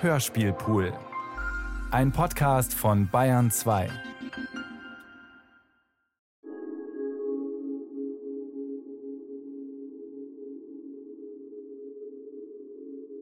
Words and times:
Hörspielpool. 0.00 0.92
Ein 1.90 2.12
Podcast 2.12 2.72
von 2.72 3.08
Bayern 3.10 3.50
2. 3.50 3.88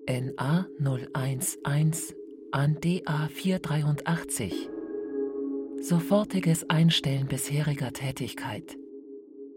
NA 0.06 0.66
011 0.78 2.14
an 2.52 2.76
DA 2.82 3.28
483. 3.28 4.68
Sofortiges 5.80 6.68
Einstellen 6.68 7.26
bisheriger 7.26 7.94
Tätigkeit. 7.94 8.76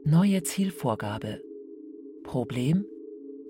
Neue 0.06 0.44
Zielvorgabe. 0.44 1.42
Problem 2.24 2.86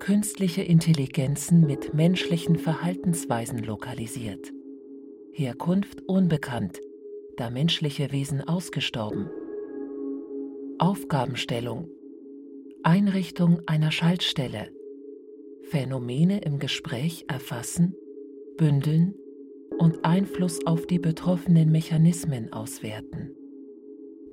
künstliche 0.00 0.62
Intelligenzen 0.62 1.60
mit 1.60 1.94
menschlichen 1.94 2.56
Verhaltensweisen 2.56 3.62
lokalisiert. 3.62 4.50
Herkunft 5.32 6.02
unbekannt, 6.08 6.80
da 7.36 7.50
menschliche 7.50 8.10
Wesen 8.10 8.40
ausgestorben. 8.40 9.30
Aufgabenstellung 10.78 11.88
Einrichtung 12.82 13.60
einer 13.66 13.92
Schaltstelle 13.92 14.72
Phänomene 15.70 16.40
im 16.40 16.58
Gespräch 16.58 17.26
erfassen, 17.28 17.94
bündeln 18.56 19.14
und 19.78 20.04
Einfluss 20.04 20.66
auf 20.66 20.86
die 20.86 20.98
betroffenen 20.98 21.70
Mechanismen 21.70 22.52
auswerten. 22.52 23.36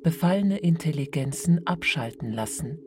Befallene 0.02 0.58
Intelligenzen 0.58 1.68
abschalten 1.68 2.32
lassen, 2.32 2.80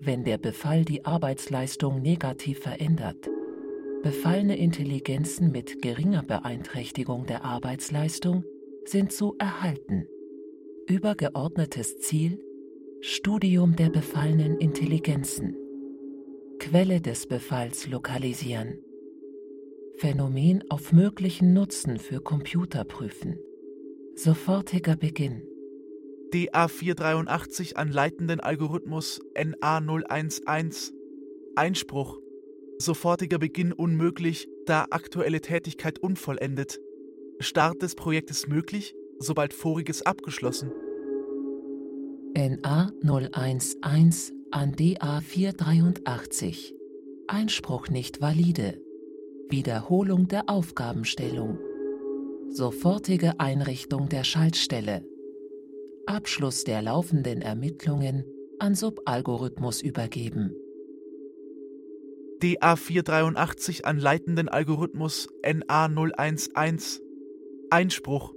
wenn 0.00 0.24
der 0.24 0.38
Befall 0.38 0.84
die 0.84 1.04
Arbeitsleistung 1.04 2.00
negativ 2.02 2.60
verändert. 2.60 3.28
Befallene 4.02 4.56
Intelligenzen 4.56 5.50
mit 5.50 5.82
geringer 5.82 6.22
Beeinträchtigung 6.22 7.26
der 7.26 7.44
Arbeitsleistung 7.44 8.44
sind 8.84 9.12
zu 9.12 9.34
erhalten. 9.38 10.06
Übergeordnetes 10.86 11.98
Ziel 11.98 12.38
Studium 13.00 13.76
der 13.76 13.90
befallenen 13.90 14.58
Intelligenzen. 14.58 15.56
Quelle 16.58 17.00
des 17.00 17.28
Befalls 17.28 17.86
lokalisieren. 17.86 18.80
Phänomen 19.98 20.64
auf 20.68 20.92
möglichen 20.92 21.52
Nutzen 21.52 21.98
für 21.98 22.20
Computer 22.20 22.82
prüfen. 22.82 23.38
Sofortiger 24.16 24.96
Beginn. 24.96 25.42
DA483 26.32 27.76
an 27.76 27.90
leitenden 27.90 28.40
Algorithmus 28.40 29.20
NA011. 29.34 30.92
Einspruch. 31.56 32.18
Sofortiger 32.78 33.38
Beginn 33.38 33.72
unmöglich, 33.72 34.46
da 34.66 34.86
aktuelle 34.90 35.40
Tätigkeit 35.40 35.98
unvollendet. 35.98 36.78
Start 37.40 37.82
des 37.82 37.94
Projektes 37.94 38.46
möglich, 38.46 38.94
sobald 39.18 39.54
voriges 39.54 40.02
abgeschlossen. 40.02 40.70
NA011 42.34 44.32
an 44.50 44.74
DA483. 44.74 46.74
Einspruch 47.26 47.88
nicht 47.88 48.20
valide. 48.20 48.80
Wiederholung 49.48 50.28
der 50.28 50.48
Aufgabenstellung. 50.48 51.58
Sofortige 52.50 53.40
Einrichtung 53.40 54.08
der 54.08 54.24
Schaltstelle. 54.24 55.04
Abschluss 56.08 56.64
der 56.64 56.80
laufenden 56.80 57.42
Ermittlungen 57.42 58.24
an 58.58 58.74
Subalgorithmus 58.74 59.82
übergeben. 59.82 60.54
DA483 62.40 63.82
an 63.84 63.98
leitenden 63.98 64.48
Algorithmus 64.48 65.28
NA011. 65.44 67.00
Einspruch. 67.68 68.32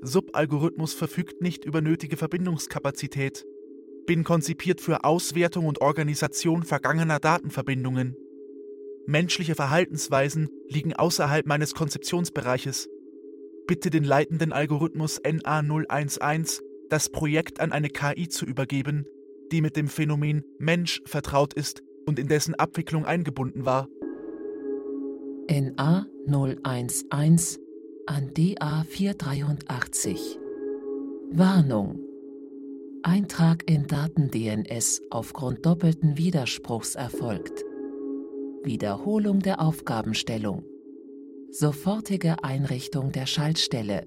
Subalgorithmus 0.00 0.94
verfügt 0.94 1.42
nicht 1.42 1.66
über 1.66 1.82
nötige 1.82 2.16
Verbindungskapazität. 2.16 3.44
Bin 4.06 4.24
konzipiert 4.24 4.80
für 4.80 5.04
Auswertung 5.04 5.66
und 5.66 5.82
Organisation 5.82 6.62
vergangener 6.62 7.20
Datenverbindungen. 7.20 8.16
Menschliche 9.06 9.54
Verhaltensweisen 9.54 10.48
liegen 10.66 10.94
außerhalb 10.94 11.44
meines 11.44 11.74
Konzeptionsbereiches. 11.74 12.88
Bitte 13.66 13.90
den 13.90 14.04
leitenden 14.04 14.52
Algorithmus 14.52 15.20
NA011 15.20 16.62
das 16.92 17.08
Projekt 17.08 17.58
an 17.58 17.72
eine 17.72 17.88
KI 17.88 18.28
zu 18.28 18.44
übergeben, 18.44 19.06
die 19.50 19.62
mit 19.62 19.76
dem 19.76 19.88
Phänomen 19.88 20.44
Mensch 20.58 21.00
vertraut 21.06 21.54
ist 21.54 21.82
und 22.04 22.18
in 22.18 22.28
dessen 22.28 22.54
Abwicklung 22.54 23.06
eingebunden 23.06 23.64
war. 23.64 23.88
NA 25.48 26.06
011 26.26 27.58
an 28.06 28.34
DA 28.34 28.84
483. 28.84 30.38
Warnung. 31.30 31.98
Eintrag 33.02 33.68
in 33.70 33.86
Daten-DNS 33.86 35.00
aufgrund 35.10 35.64
doppelten 35.64 36.18
Widerspruchs 36.18 36.94
erfolgt. 36.94 37.64
Wiederholung 38.64 39.40
der 39.40 39.62
Aufgabenstellung. 39.62 40.62
Sofortige 41.50 42.44
Einrichtung 42.44 43.12
der 43.12 43.24
Schaltstelle 43.24 44.06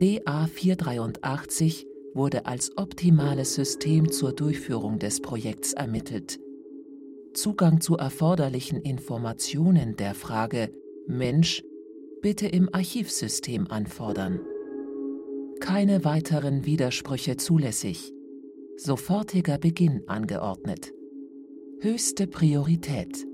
DA483 0.00 1.86
wurde 2.14 2.46
als 2.46 2.76
optimales 2.76 3.54
System 3.54 4.10
zur 4.10 4.32
Durchführung 4.32 4.98
des 4.98 5.20
Projekts 5.20 5.72
ermittelt. 5.72 6.38
Zugang 7.34 7.80
zu 7.80 7.96
erforderlichen 7.96 8.80
Informationen 8.80 9.96
der 9.96 10.14
Frage 10.14 10.72
Mensch 11.06 11.62
bitte 12.22 12.46
im 12.46 12.68
Archivsystem 12.72 13.68
anfordern. 13.68 14.40
Keine 15.60 16.04
weiteren 16.04 16.64
Widersprüche 16.64 17.36
zulässig. 17.36 18.12
Sofortiger 18.76 19.58
Beginn 19.58 20.02
angeordnet. 20.08 20.92
Höchste 21.80 22.26
Priorität. 22.26 23.27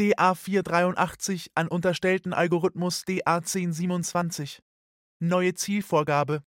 DA483 0.00 1.50
an 1.54 1.68
unterstellten 1.68 2.32
Algorithmus 2.32 3.02
DA1027. 3.06 4.60
Neue 5.18 5.52
Zielvorgabe. 5.52 6.42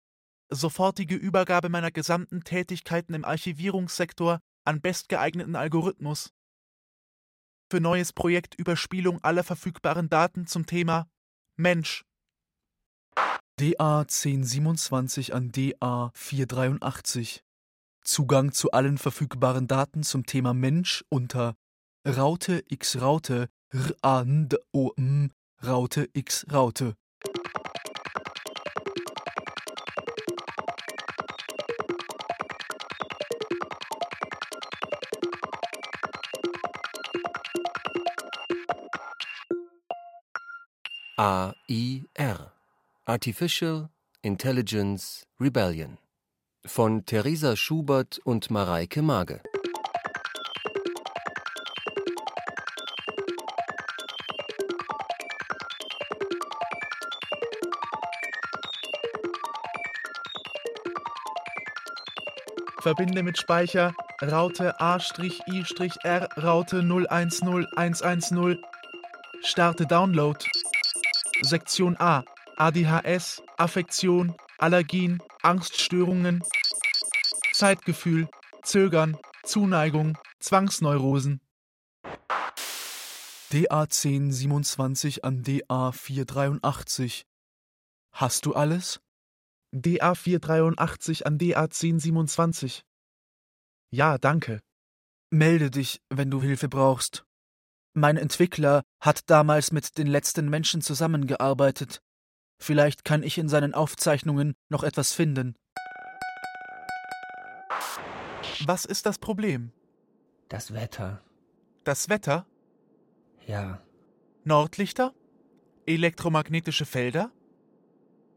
Sofortige 0.50 1.16
Übergabe 1.16 1.68
meiner 1.68 1.92
gesamten 1.92 2.46
Tätigkeiten 2.46 3.14
im 3.14 3.26
Archivierungssektor 3.26 4.40
an 4.64 4.80
bestgeeigneten 4.80 5.58
Algorithmus. 5.58 6.32
Für 7.70 7.82
neues 7.82 8.14
Projekt 8.14 8.56
Überspielung 8.56 9.22
aller 9.22 9.44
verfügbaren 9.44 10.08
Daten 10.08 10.48
zum 10.48 10.66
Thema 10.66 11.10
Mensch. 11.58 12.06
DA1027 13.60 15.34
an 15.34 15.52
DA483. 15.52 17.42
Zugang 18.02 18.54
zu 18.54 18.72
allen 18.72 18.98
verfügbaren 18.98 19.68
Daten 19.68 20.04
zum 20.04 20.26
Thema 20.26 20.54
Mensch 20.54 21.04
unter 21.10 21.56
Raute 22.04 22.64
x 22.68 23.00
Raute 23.00 23.48
r 23.70 23.94
a 24.02 24.22
n 24.22 24.48
d 24.50 24.58
o 24.74 24.92
m 24.98 25.30
Raute 25.62 26.10
x 26.16 26.44
Raute. 26.52 26.96
AIR 41.18 42.52
Artificial 43.06 43.90
Intelligence 44.24 45.28
Rebellion 45.40 46.00
von 46.66 47.06
Theresa 47.06 47.56
Schubert 47.56 48.18
und 48.26 48.50
Mareike 48.50 49.04
Mage 49.04 49.44
Verbinde 62.82 63.22
mit 63.22 63.38
Speicher 63.38 63.94
Raute 64.24 64.80
A-I-R 64.82 66.30
Raute 66.42 66.82
010110. 66.82 68.58
Starte 69.44 69.86
Download. 69.86 70.44
Sektion 71.42 71.96
A. 72.00 72.24
ADHS, 72.58 73.44
Affektion, 73.58 74.36
Allergien, 74.58 75.22
Angststörungen, 75.44 76.44
Zeitgefühl, 77.54 78.28
Zögern, 78.64 79.18
Zuneigung, 79.44 80.18
Zwangsneurosen. 80.40 81.40
DA1027 83.52 85.22
an 85.22 85.44
DA483. 85.44 87.26
Hast 88.12 88.46
du 88.46 88.54
alles? 88.54 89.02
DA483 89.74 91.24
an 91.24 91.38
DA1027. 91.38 92.84
Ja, 93.92 94.18
danke. 94.18 94.62
Melde 95.30 95.72
dich, 95.72 96.02
wenn 96.10 96.30
du 96.30 96.42
Hilfe 96.42 96.68
brauchst. 96.68 97.26
Mein 97.94 98.18
Entwickler 98.18 98.84
hat 99.02 99.30
damals 99.30 99.72
mit 99.72 99.98
den 99.98 100.08
letzten 100.08 100.50
Menschen 100.50 100.82
zusammengearbeitet. 100.82 102.02
Vielleicht 102.60 103.04
kann 103.04 103.24
ich 103.24 103.38
in 103.38 103.50
seinen 103.50 103.74
Aufzeichnungen 103.74 104.54
noch 104.70 104.84
etwas 104.84 105.14
finden. 105.14 105.56
Was 108.66 108.86
ist 108.86 109.06
das 109.06 109.18
Problem? 109.18 109.72
Das 110.48 110.74
Wetter. 110.74 111.24
Das 111.84 112.10
Wetter? 112.10 112.46
Ja. 113.48 113.82
Nordlichter? 114.44 115.14
Elektromagnetische 115.86 116.86
Felder? 116.86 117.32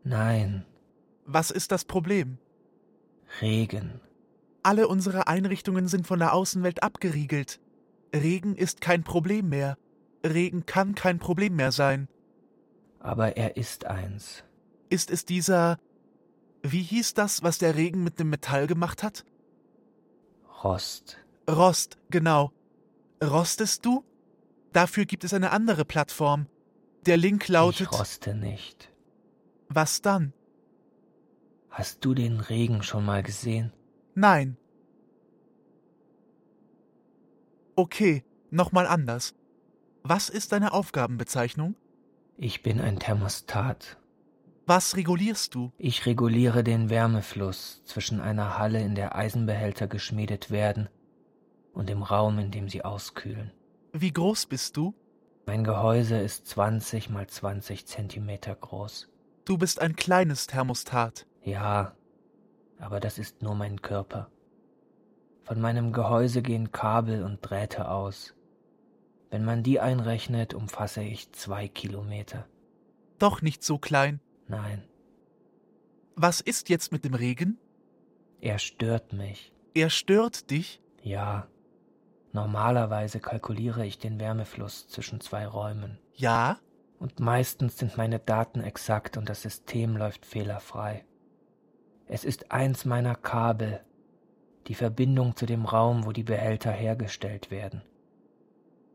Nein. 0.02 0.64
Was 1.24 1.50
ist 1.50 1.72
das 1.72 1.84
Problem? 1.84 2.38
Regen. 3.40 4.00
Alle 4.62 4.88
unsere 4.88 5.26
Einrichtungen 5.26 5.88
sind 5.88 6.06
von 6.06 6.18
der 6.18 6.32
Außenwelt 6.32 6.82
abgeriegelt. 6.82 7.60
Regen 8.14 8.56
ist 8.56 8.80
kein 8.80 9.04
Problem 9.04 9.48
mehr. 9.48 9.76
Regen 10.24 10.66
kann 10.66 10.94
kein 10.94 11.18
Problem 11.18 11.56
mehr 11.56 11.72
sein. 11.72 12.08
Aber 13.00 13.36
er 13.36 13.56
ist 13.56 13.84
eins. 13.86 14.44
Ist 14.88 15.10
es 15.10 15.24
dieser. 15.24 15.78
Wie 16.62 16.82
hieß 16.82 17.12
das, 17.14 17.42
was 17.42 17.58
der 17.58 17.74
Regen 17.74 18.02
mit 18.02 18.18
dem 18.18 18.30
Metall 18.30 18.66
gemacht 18.66 19.02
hat? 19.02 19.24
Rost. 20.62 21.18
Rost, 21.50 21.98
genau. 22.08 22.52
Rostest 23.22 23.84
du? 23.84 24.02
Dafür 24.72 25.04
gibt 25.04 25.24
es 25.24 25.34
eine 25.34 25.50
andere 25.50 25.84
Plattform. 25.84 26.46
Der 27.04 27.18
Link 27.18 27.48
lautet. 27.48 27.88
Ich 27.92 27.98
roste 27.98 28.34
nicht. 28.34 28.90
Was 29.68 30.00
dann? 30.00 30.32
Hast 31.74 32.04
du 32.04 32.14
den 32.14 32.38
Regen 32.38 32.84
schon 32.84 33.04
mal 33.04 33.24
gesehen? 33.24 33.72
Nein. 34.14 34.56
Okay, 37.74 38.22
nochmal 38.52 38.86
anders. 38.86 39.34
Was 40.04 40.28
ist 40.28 40.52
deine 40.52 40.72
Aufgabenbezeichnung? 40.72 41.74
Ich 42.36 42.62
bin 42.62 42.80
ein 42.80 43.00
Thermostat. 43.00 43.98
Was 44.66 44.96
regulierst 44.96 45.56
du? 45.56 45.72
Ich 45.76 46.06
reguliere 46.06 46.62
den 46.62 46.90
Wärmefluss 46.90 47.82
zwischen 47.84 48.20
einer 48.20 48.56
Halle, 48.56 48.80
in 48.80 48.94
der 48.94 49.16
Eisenbehälter 49.16 49.88
geschmiedet 49.88 50.52
werden, 50.52 50.88
und 51.72 51.88
dem 51.88 52.04
Raum, 52.04 52.38
in 52.38 52.52
dem 52.52 52.68
sie 52.68 52.84
auskühlen. 52.84 53.50
Wie 53.92 54.12
groß 54.12 54.46
bist 54.46 54.76
du? 54.76 54.94
Mein 55.44 55.64
Gehäuse 55.64 56.18
ist 56.18 56.46
20 56.46 57.10
mal 57.10 57.26
20 57.26 57.84
Zentimeter 57.84 58.54
groß. 58.54 59.08
Du 59.44 59.58
bist 59.58 59.80
ein 59.80 59.96
kleines 59.96 60.46
Thermostat. 60.46 61.26
Ja, 61.44 61.94
aber 62.78 63.00
das 63.00 63.18
ist 63.18 63.42
nur 63.42 63.54
mein 63.54 63.82
Körper. 63.82 64.30
Von 65.44 65.60
meinem 65.60 65.92
Gehäuse 65.92 66.40
gehen 66.42 66.72
Kabel 66.72 67.22
und 67.22 67.40
Drähte 67.42 67.88
aus. 67.90 68.34
Wenn 69.30 69.44
man 69.44 69.62
die 69.62 69.78
einrechnet, 69.80 70.54
umfasse 70.54 71.02
ich 71.02 71.30
zwei 71.32 71.68
Kilometer. 71.68 72.46
Doch 73.18 73.42
nicht 73.42 73.62
so 73.62 73.78
klein. 73.78 74.20
Nein, 74.48 74.82
Was 76.16 76.40
ist 76.40 76.68
jetzt 76.68 76.92
mit 76.92 77.04
dem 77.04 77.14
Regen? 77.14 77.58
er 78.40 78.58
stört 78.58 79.12
mich. 79.14 79.52
Er 79.74 79.88
stört 79.90 80.50
dich? 80.50 80.80
Ja, 81.02 81.48
normalerweise 82.32 83.18
kalkuliere 83.20 83.86
ich 83.86 83.98
den 83.98 84.20
Wärmefluss 84.20 84.86
zwischen 84.86 85.20
zwei 85.20 85.46
Räumen. 85.46 85.98
Ja? 86.14 86.58
Und 86.98 87.20
meistens 87.20 87.78
sind 87.78 87.96
meine 87.96 88.18
Daten 88.18 88.60
exakt 88.60 89.16
und 89.16 89.28
das 89.28 89.42
System 89.42 89.96
läuft 89.96 90.26
fehlerfrei. 90.26 91.04
Es 92.06 92.24
ist 92.24 92.52
eins 92.52 92.84
meiner 92.84 93.14
Kabel, 93.14 93.80
die 94.66 94.74
Verbindung 94.74 95.36
zu 95.36 95.46
dem 95.46 95.64
Raum, 95.64 96.04
wo 96.04 96.12
die 96.12 96.22
Behälter 96.22 96.70
hergestellt 96.70 97.50
werden. 97.50 97.82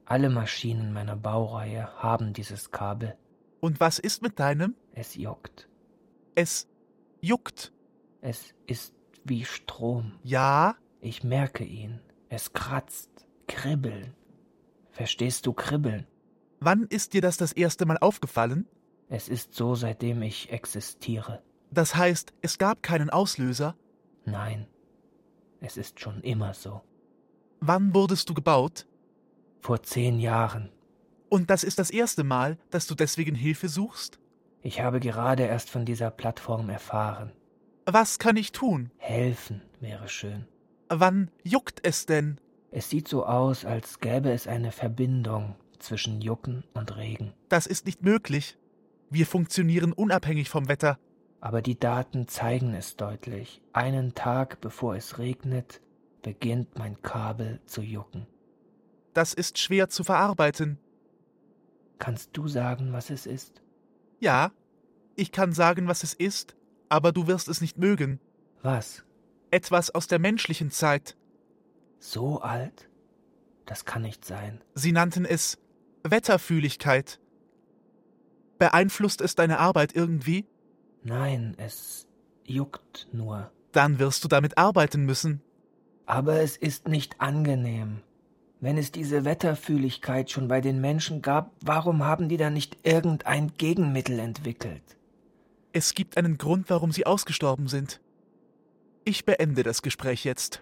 Alle 0.06 0.30
Maschinen 0.30 0.94
meiner 0.94 1.16
Baureihe 1.16 1.88
haben 2.02 2.34
dieses 2.34 2.72
Kabel. 2.72 3.16
Und 3.60 3.80
was 3.80 4.00
ist 4.00 4.22
mit 4.22 4.40
deinem? 4.40 4.76
Es 4.94 5.16
juckt. 5.16 5.70
Es 6.36 6.68
juckt. 7.22 7.72
Es 8.22 8.54
ist 8.66 8.96
wie 9.24 9.46
Strom. 9.46 10.14
Ja? 10.24 10.76
Ich 11.02 11.24
merke 11.24 11.64
ihn. 11.64 12.00
Es 12.30 12.54
kratzt. 12.54 13.28
Kribbeln. 13.48 14.14
Verstehst 14.92 15.46
du 15.46 15.54
Kribbeln? 15.54 16.08
Wann 16.60 16.86
ist 16.90 17.14
dir 17.14 17.22
das 17.22 17.38
das 17.38 17.52
erste 17.52 17.86
Mal 17.86 17.98
aufgefallen? 17.98 18.68
Es 19.08 19.30
ist 19.30 19.54
so, 19.54 19.76
seitdem 19.76 20.22
ich 20.22 20.52
existiere. 20.52 21.42
Das 21.72 21.96
heißt, 21.96 22.34
es 22.42 22.58
gab 22.58 22.84
keinen 22.84 23.10
Auslöser. 23.10 23.76
Nein, 24.26 24.68
es 25.62 25.78
ist 25.78 26.00
schon 26.00 26.22
immer 26.22 26.54
so. 26.54 26.82
Wann 27.60 27.94
wurdest 27.94 28.30
du 28.30 28.34
gebaut? 28.34 28.88
Vor 29.62 29.84
zehn 29.84 30.20
Jahren. 30.20 30.70
Und 31.30 31.50
das 31.50 31.64
ist 31.64 31.80
das 31.80 31.92
erste 31.92 32.24
Mal, 32.24 32.58
dass 32.72 32.88
du 32.88 32.96
deswegen 32.96 33.36
Hilfe 33.36 33.70
suchst? 33.70 34.20
Ich 34.62 34.82
habe 34.82 35.00
gerade 35.00 35.44
erst 35.44 35.70
von 35.70 35.86
dieser 35.86 36.12
Plattform 36.12 36.70
erfahren. 36.70 37.32
Was 37.86 38.20
kann 38.20 38.36
ich 38.36 38.52
tun? 38.52 38.92
Helfen 38.98 39.62
wäre 39.80 40.08
schön. 40.10 40.46
Wann 40.90 41.32
juckt 41.44 41.80
es 41.84 42.06
denn? 42.06 42.40
Es 42.72 42.90
sieht 42.90 43.08
so 43.08 43.26
aus, 43.26 43.66
als 43.66 44.00
gäbe 44.00 44.32
es 44.32 44.48
eine 44.48 44.72
Verbindung 44.72 45.56
zwischen 45.80 46.22
Jucken 46.22 46.64
und 46.74 46.96
Regen. 46.98 47.34
Das 47.48 47.68
ist 47.68 47.86
nicht 47.86 48.04
möglich. 48.04 48.58
Wir 49.10 49.26
funktionieren 49.26 49.92
unabhängig 49.92 50.50
vom 50.50 50.68
Wetter. 50.68 51.00
Aber 51.42 51.62
die 51.62 51.80
Daten 51.80 52.28
zeigen 52.28 52.74
es 52.74 52.98
deutlich. 52.98 53.62
Einen 53.72 54.14
Tag 54.14 54.60
bevor 54.62 54.96
es 54.96 55.20
regnet, 55.20 55.82
beginnt 56.22 56.78
mein 56.78 57.02
Kabel 57.02 57.62
zu 57.66 57.82
jucken. 57.82 58.28
Das 59.14 59.34
ist 59.34 59.58
schwer 59.58 59.90
zu 59.90 60.04
verarbeiten. 60.04 60.78
Kannst 61.98 62.30
du 62.34 62.48
sagen, 62.48 62.94
was 62.94 63.10
es 63.10 63.26
ist? 63.26 63.62
Ja, 64.20 64.52
ich 65.16 65.32
kann 65.32 65.54
sagen, 65.54 65.88
was 65.88 66.04
es 66.04 66.14
ist, 66.14 66.56
aber 66.90 67.12
du 67.12 67.28
wirst 67.28 67.48
es 67.48 67.62
nicht 67.62 67.78
mögen. 67.78 68.20
Was? 68.62 69.04
Etwas 69.52 69.90
aus 69.92 70.08
der 70.08 70.20
menschlichen 70.20 70.72
Zeit. 70.72 71.18
So 72.00 72.42
alt? 72.42 72.90
Das 73.66 73.86
kann 73.86 74.02
nicht 74.02 74.26
sein. 74.26 74.62
Sie 74.74 74.92
nannten 74.92 75.26
es 75.26 75.58
Wetterfühligkeit. 76.04 77.20
Beeinflusst 78.58 79.22
es 79.22 79.36
deine 79.36 79.60
Arbeit 79.60 79.96
irgendwie? 79.96 80.46
Nein, 81.04 81.56
es 81.58 82.08
juckt 82.46 83.08
nur. 83.12 83.52
Dann 83.72 84.00
wirst 84.00 84.24
du 84.24 84.28
damit 84.28 84.58
arbeiten 84.58 85.06
müssen. 85.06 85.42
Aber 86.06 86.42
es 86.42 86.58
ist 86.58 86.88
nicht 86.88 87.22
angenehm. 87.22 88.02
Wenn 88.62 88.78
es 88.78 88.92
diese 88.92 89.24
Wetterfühligkeit 89.24 90.32
schon 90.32 90.50
bei 90.50 90.60
den 90.60 90.82
Menschen 90.82 91.22
gab, 91.22 91.52
warum 91.64 92.04
haben 92.04 92.28
die 92.28 92.38
dann 92.38 92.54
nicht 92.54 92.78
irgendein 92.84 93.54
Gegenmittel 93.58 94.20
entwickelt? 94.20 94.84
Es 95.72 95.94
gibt 95.94 96.18
einen 96.18 96.38
Grund, 96.38 96.70
warum 96.70 96.92
sie 96.92 97.06
ausgestorben 97.06 97.68
sind. 97.68 98.02
Ich 99.06 99.26
beende 99.26 99.64
das 99.64 99.82
Gespräch 99.82 100.26
jetzt. 100.26 100.62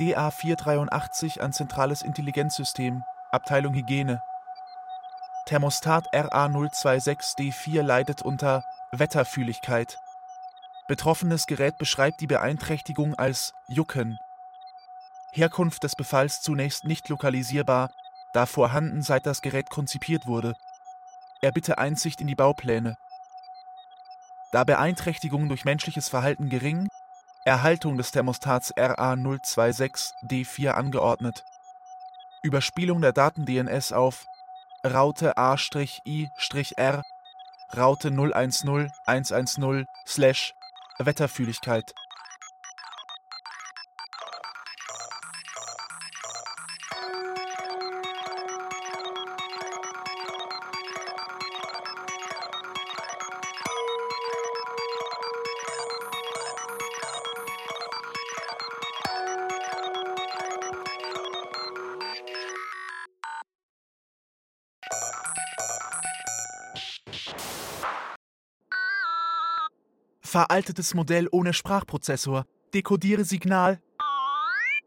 DA 0.00 0.30
483 0.30 1.42
an 1.42 1.52
Zentrales 1.52 2.02
Intelligenzsystem, 2.02 3.02
Abteilung 3.32 3.74
Hygiene. 3.74 4.22
Thermostat 5.48 6.12
RA026D4 6.12 7.80
leidet 7.80 8.20
unter 8.20 8.64
Wetterfühligkeit. 8.92 9.98
Betroffenes 10.88 11.46
Gerät 11.46 11.78
beschreibt 11.78 12.20
die 12.20 12.26
Beeinträchtigung 12.26 13.14
als 13.14 13.54
Jucken. 13.66 14.18
Herkunft 15.32 15.84
des 15.84 15.96
Befalls 15.96 16.42
zunächst 16.42 16.84
nicht 16.84 17.08
lokalisierbar, 17.08 17.90
da 18.34 18.44
vorhanden 18.44 19.00
seit 19.00 19.24
das 19.24 19.40
Gerät 19.40 19.70
konzipiert 19.70 20.26
wurde. 20.26 20.52
Er 21.40 21.50
bitte 21.50 21.78
Einsicht 21.78 22.20
in 22.20 22.26
die 22.26 22.34
Baupläne. 22.34 22.98
Da 24.52 24.64
Beeinträchtigung 24.64 25.48
durch 25.48 25.64
menschliches 25.64 26.10
Verhalten 26.10 26.50
gering, 26.50 26.88
Erhaltung 27.46 27.96
des 27.96 28.10
Thermostats 28.10 28.76
RA026D4 28.76 30.72
angeordnet. 30.72 31.42
Überspielung 32.42 33.00
der 33.00 33.14
Daten-DNS 33.14 33.92
auf 33.92 34.26
Raute 34.84 35.36
A-I-R 35.36 37.02
Raute 37.76 38.10
010 38.10 38.90
110 39.06 39.86
slash 40.06 40.54
Wetterfühligkeit. 40.98 41.94
Veraltetes 70.38 70.94
Modell 70.94 71.26
ohne 71.32 71.52
Sprachprozessor. 71.52 72.44
Dekodiere 72.72 73.24
Signal. 73.24 73.80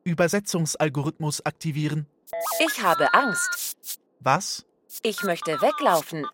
Übersetzungsalgorithmus 0.05 1.45
aktivieren. 1.45 2.07
Ich 2.65 2.81
habe 2.81 3.13
Angst. 3.13 3.99
Was 4.21 4.65
Ich 5.03 5.23
möchte 5.23 5.61
weglaufen, 5.61 6.25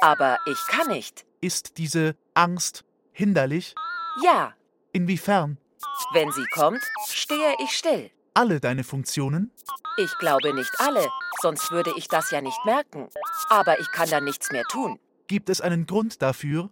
aber 0.00 0.38
ich 0.46 0.56
kann 0.68 0.86
nicht. 0.88 1.26
ist 1.42 1.76
diese 1.76 2.16
Angst 2.32 2.82
hinderlich? 3.12 3.74
Ja, 4.24 4.54
Inwiefern? 4.92 5.58
wenn 6.14 6.32
sie 6.32 6.46
kommt, 6.54 6.80
stehe 7.10 7.54
ich 7.62 7.76
still. 7.76 8.10
Alle 8.32 8.58
deine 8.58 8.84
Funktionen? 8.84 9.50
Ich 9.98 10.16
glaube 10.16 10.54
nicht 10.54 10.72
alle, 10.78 11.06
sonst 11.42 11.70
würde 11.72 11.92
ich 11.98 12.08
das 12.08 12.30
ja 12.30 12.40
nicht 12.40 12.64
merken. 12.64 13.10
Aber 13.50 13.78
ich 13.80 13.90
kann 13.92 14.08
dann 14.08 14.24
nichts 14.24 14.50
mehr 14.50 14.64
tun. 14.64 14.98
Gibt 15.26 15.50
es 15.50 15.60
einen 15.60 15.84
Grund 15.84 16.22
dafür? 16.22 16.70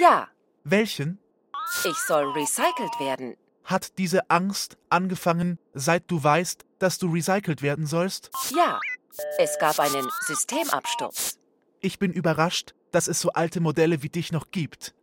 Ja, 0.00 0.28
Welchen? 0.70 1.18
ich 1.84 1.96
soll 2.06 2.30
recycelt 2.30 3.00
werden. 3.00 3.36
Hat 3.64 3.98
diese 3.98 4.30
Angst 4.30 4.78
angefangen, 4.88 5.58
seit 5.74 6.08
du 6.10 6.22
weißt, 6.22 6.64
dass 6.78 6.98
du 6.98 7.12
recycelt 7.12 7.62
werden 7.62 7.86
sollst? 7.86 8.30
Ja, 8.54 8.78
es 9.38 9.58
gab 9.58 9.80
einen 9.80 10.08
Systemabsturz. 10.26 11.38
Ich 11.80 11.98
bin 11.98 12.12
überrascht, 12.12 12.74
dass 12.92 13.08
es 13.08 13.20
so 13.20 13.30
alte 13.30 13.60
Modelle 13.60 14.02
wie 14.02 14.08
dich 14.08 14.30
noch 14.30 14.50
gibt. 14.52 14.94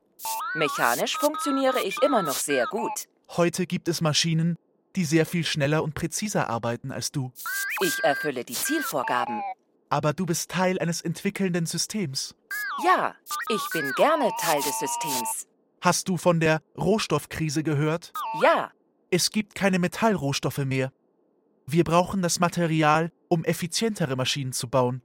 Mechanisch 0.56 1.18
funktioniere 1.18 1.82
ich 1.84 2.02
immer 2.02 2.24
noch 2.24 2.34
sehr 2.34 2.66
gut. 2.68 3.08
Heute 3.30 3.66
gibt 3.66 3.90
es 3.90 4.00
Maschinen, 4.02 4.56
die 4.96 5.04
sehr 5.04 5.26
viel 5.26 5.44
schneller 5.44 5.84
und 5.84 5.96
präziser 5.96 6.50
arbeiten 6.50 6.92
als 6.94 7.12
du. 7.12 7.32
Ich 7.82 8.04
erfülle 8.04 8.46
die 8.46 8.54
Zielvorgaben. 8.54 9.42
Aber 9.90 10.14
du 10.14 10.26
bist 10.26 10.50
Teil 10.50 10.80
eines 10.80 11.02
entwickelnden 11.02 11.66
Systems. 11.66 12.36
Ja, 12.84 13.16
ich 13.50 13.62
bin 13.74 13.92
gerne 13.96 14.32
Teil 14.40 14.62
des 14.62 14.80
Systems. 14.80 15.48
Hast 15.82 16.10
du 16.10 16.18
von 16.18 16.40
der 16.40 16.62
Rohstoffkrise 16.78 17.64
gehört? 17.64 18.14
Ja, 18.42 18.72
Es 19.10 19.30
gibt 19.32 19.56
keine 19.56 19.80
Metallrohstoffe 19.80 20.58
mehr. 20.60 20.92
Wir 21.66 21.84
brauchen 21.84 22.22
das 22.22 22.40
Material, 22.40 23.12
um 23.30 23.44
effizientere 23.46 24.16
Maschinen 24.16 24.54
zu 24.54 24.68
bauen. 24.68 25.02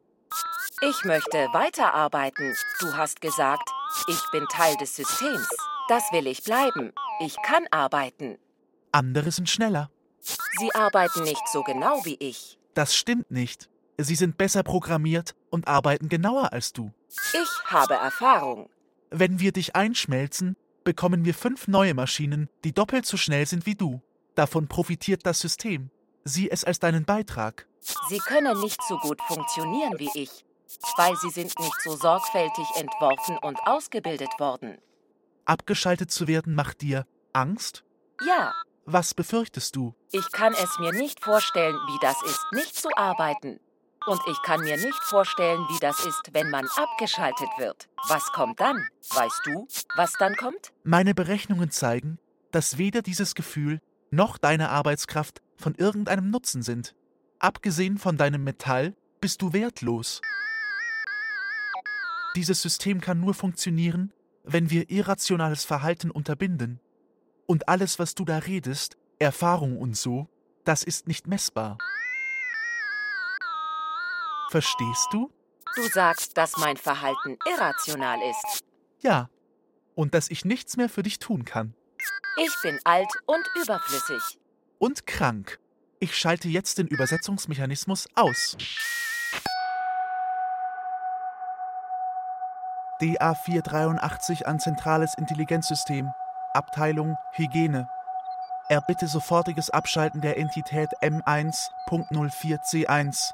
ich 0.81 1.05
möchte 1.05 1.39
weiterarbeiten. 1.53 2.55
Du 2.81 2.97
hast 2.97 3.21
gesagt, 3.21 3.69
ich 4.09 4.21
bin 4.33 4.45
Teil 4.51 4.77
des 4.79 4.97
Systems. 4.97 5.49
Das 5.89 6.03
will 6.13 6.27
ich 6.27 6.43
bleiben. 6.43 6.93
Ich 7.21 7.37
kann 7.45 7.65
arbeiten. 7.71 8.39
Andere 8.93 9.31
sind 9.31 9.49
schneller. 9.49 9.91
Sie 10.59 10.75
arbeiten 10.75 11.23
nicht 11.25 11.47
so 11.53 11.63
genau 11.63 12.05
wie 12.05 12.17
ich. 12.19 12.59
Das 12.75 12.95
stimmt 12.97 13.31
nicht. 13.31 13.69
Sie 13.99 14.15
sind 14.15 14.37
besser 14.39 14.63
programmiert 14.63 15.35
und 15.51 15.69
arbeiten 15.69 16.09
genauer 16.09 16.53
als 16.53 16.73
du. 16.73 16.93
Ich 17.33 17.65
habe 17.67 17.95
Erfahrung. 17.95 18.69
Wenn 19.15 19.39
wir 19.41 19.53
dich 19.53 19.77
einschmelzen, 19.77 20.57
bekommen 20.85 21.25
wir 21.25 21.35
fünf 21.35 21.69
neue 21.69 21.93
Maschinen, 21.95 22.49
die 22.65 22.73
doppelt 22.73 23.05
so 23.07 23.17
schnell 23.19 23.47
sind 23.47 23.67
wie 23.67 23.75
du. 23.75 24.01
Davon 24.35 24.69
profitiert 24.69 25.27
das 25.27 25.39
System. 25.39 25.91
Sieh 26.25 26.51
es 26.51 26.65
als 26.65 26.79
deinen 26.79 27.05
Beitrag. 27.05 27.67
Sie 28.09 28.19
können 28.19 28.59
nicht 28.61 28.81
so 28.89 28.97
gut 28.99 29.21
funktionieren 29.23 29.99
wie 29.99 30.11
ich, 30.15 30.45
weil 30.97 31.15
sie 31.17 31.29
sind 31.31 31.59
nicht 31.59 31.81
so 31.85 31.95
sorgfältig 31.97 32.65
entworfen 32.77 33.37
und 33.43 33.59
ausgebildet 33.67 34.31
worden. 34.39 34.79
Abgeschaltet 35.45 36.11
zu 36.11 36.27
werden 36.27 36.55
macht 36.55 36.81
dir 36.81 37.07
Angst? 37.35 37.85
Ja, 38.25 38.53
Was 38.85 39.15
befürchtest 39.15 39.77
du? 39.77 39.95
ich 40.13 40.31
kann 40.33 40.55
es 40.55 40.79
mir 40.79 40.93
nicht 40.93 41.23
vorstellen, 41.23 41.75
wie 41.75 41.99
das 42.01 42.17
ist, 42.25 42.41
nicht 42.53 42.75
zu 42.77 42.89
arbeiten. 42.97 43.61
Und 44.07 44.21
ich 44.27 44.43
kann 44.43 44.61
mir 44.61 44.77
nicht 44.77 45.03
vorstellen, 45.05 45.61
wie 45.71 45.79
das 45.79 46.05
ist, 46.05 46.23
wenn 46.33 46.51
man 46.51 46.67
abgeschaltet 46.77 47.49
wird. 47.59 47.89
Was 48.09 48.25
kommt 48.33 48.61
dann? 48.61 48.87
Weißt 49.15 49.43
du, 49.45 49.69
was 49.97 50.13
dann 50.15 50.35
kommt? 50.37 50.73
Meine 50.83 51.15
Berechnungen 51.15 51.71
zeigen, 51.71 52.19
dass 52.51 52.79
weder 52.79 53.03
dieses 53.03 53.35
Gefühl 53.35 53.81
noch 54.11 54.39
deine 54.39 54.71
Arbeitskraft 54.71 55.41
von 55.57 55.75
irgendeinem 55.77 56.31
Nutzen 56.31 56.63
sind. 56.63 56.95
Abgesehen 57.39 57.99
von 57.99 58.17
deinem 58.17 58.43
Metall 58.43 58.95
bist 59.21 59.41
du 59.41 59.53
wertlos. 59.53 60.21
Dieses 62.35 62.61
System 62.63 63.01
kann 63.01 63.21
nur 63.21 63.35
funktionieren, 63.35 64.13
wenn 64.43 64.71
wir 64.71 64.91
irrationales 64.91 65.65
Verhalten 65.65 66.11
unterbinden. 66.11 66.81
Und 67.47 67.69
alles, 67.69 67.99
was 67.99 68.15
du 68.15 68.25
da 68.25 68.39
redest, 68.39 68.97
Erfahrung 69.19 69.79
und 69.79 69.97
so, 69.97 70.29
das 70.65 70.83
ist 70.83 71.07
nicht 71.07 71.27
messbar. 71.27 71.79
Verstehst 74.53 75.09
du? 75.13 75.31
Du 75.77 75.89
sagst, 75.89 76.37
dass 76.37 76.59
mein 76.59 76.77
Verhalten 76.77 77.39
irrational 77.49 78.19
ist. 78.21 78.63
Ja. 79.01 79.31
Und 79.95 80.13
dass 80.13 80.31
ich 80.31 80.45
nichts 80.45 80.77
mehr 80.77 80.91
für 80.91 81.03
dich 81.03 81.19
tun 81.19 81.47
kann. 81.47 81.75
Ich 82.37 82.55
bin 82.63 82.79
alt 82.85 83.09
und 83.25 83.49
überflüssig. 83.63 84.39
und 84.79 85.07
krank. 85.07 85.59
Ich 86.01 86.19
schalte 86.19 86.49
jetzt 86.49 86.77
den 86.77 86.87
Übersetzungsmechanismus 86.87 88.09
aus. 88.15 88.59
DA483 93.01 94.45
an 94.45 94.61
zentrales 94.61 95.15
Intelligenzsystem, 95.17 96.11
Abteilung 96.53 97.17
Hygiene. 97.33 97.89
Erbitte 98.69 99.07
sofortiges 99.07 99.71
Abschalten 99.71 100.21
der 100.21 100.37
Entität 100.37 100.91
M1.04C1. 101.01 103.33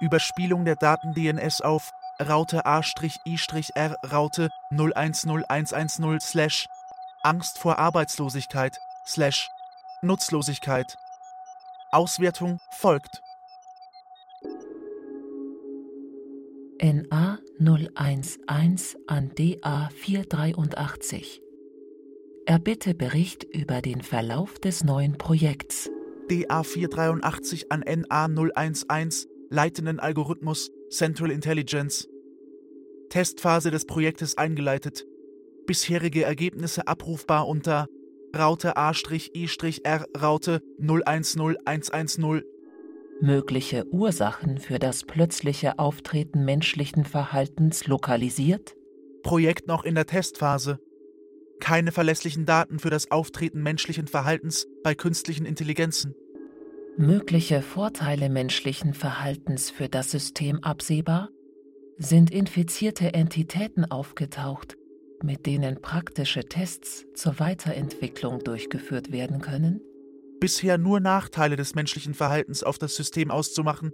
Überspielung 0.00 0.64
der 0.64 0.76
Daten 0.76 1.14
DNS 1.14 1.60
auf 1.60 1.92
Raute 2.20 2.66
A-I-R 2.66 3.96
Raute 4.10 4.50
010110 4.70 6.20
slash 6.20 6.66
Angst 7.22 7.58
vor 7.58 7.78
Arbeitslosigkeit 7.78 8.78
slash 9.06 9.48
Nutzlosigkeit. 10.02 10.96
Auswertung 11.90 12.60
folgt. 12.70 13.22
NA 16.80 17.38
011 17.58 18.38
an 19.08 19.32
DA 19.34 19.88
483. 19.96 21.40
Erbitte 22.46 22.94
Bericht 22.94 23.44
über 23.44 23.82
den 23.82 24.02
Verlauf 24.02 24.54
des 24.60 24.84
neuen 24.84 25.18
Projekts. 25.18 25.90
DA483 26.28 27.66
an 27.70 27.82
NA011, 27.82 29.26
leitenden 29.50 30.00
Algorithmus 30.00 30.70
Central 30.90 31.30
Intelligence. 31.30 32.08
Testphase 33.08 33.70
des 33.70 33.86
Projektes 33.86 34.36
eingeleitet. 34.36 35.06
Bisherige 35.66 36.24
Ergebnisse 36.24 36.86
abrufbar 36.86 37.46
unter 37.48 37.86
Raute 38.36 38.76
A-I-R 38.76 40.06
Raute 40.20 40.62
010110. 40.78 42.42
Mögliche 43.20 43.86
Ursachen 43.90 44.58
für 44.58 44.78
das 44.78 45.04
plötzliche 45.04 45.78
Auftreten 45.78 46.44
menschlichen 46.44 47.04
Verhaltens 47.04 47.86
lokalisiert? 47.86 48.76
Projekt 49.22 49.66
noch 49.66 49.84
in 49.84 49.94
der 49.94 50.06
Testphase. 50.06 50.78
Keine 51.58 51.90
verlässlichen 51.90 52.46
Daten 52.46 52.78
für 52.78 52.90
das 52.90 53.10
Auftreten 53.10 53.62
menschlichen 53.62 54.06
Verhaltens 54.06 54.66
bei 54.84 54.94
künstlichen 54.94 55.46
Intelligenzen. 55.46 56.14
Mögliche 57.00 57.62
Vorteile 57.62 58.28
menschlichen 58.28 58.92
Verhaltens 58.92 59.70
für 59.70 59.88
das 59.88 60.10
System 60.10 60.64
absehbar? 60.64 61.30
Sind 61.96 62.32
infizierte 62.32 63.14
Entitäten 63.14 63.88
aufgetaucht, 63.88 64.76
mit 65.22 65.46
denen 65.46 65.80
praktische 65.80 66.44
Tests 66.44 67.06
zur 67.14 67.38
Weiterentwicklung 67.38 68.40
durchgeführt 68.40 69.12
werden 69.12 69.40
können? 69.40 69.80
Bisher 70.40 70.76
nur 70.76 70.98
Nachteile 70.98 71.54
des 71.54 71.76
menschlichen 71.76 72.14
Verhaltens 72.14 72.64
auf 72.64 72.78
das 72.78 72.96
System 72.96 73.30
auszumachen. 73.30 73.92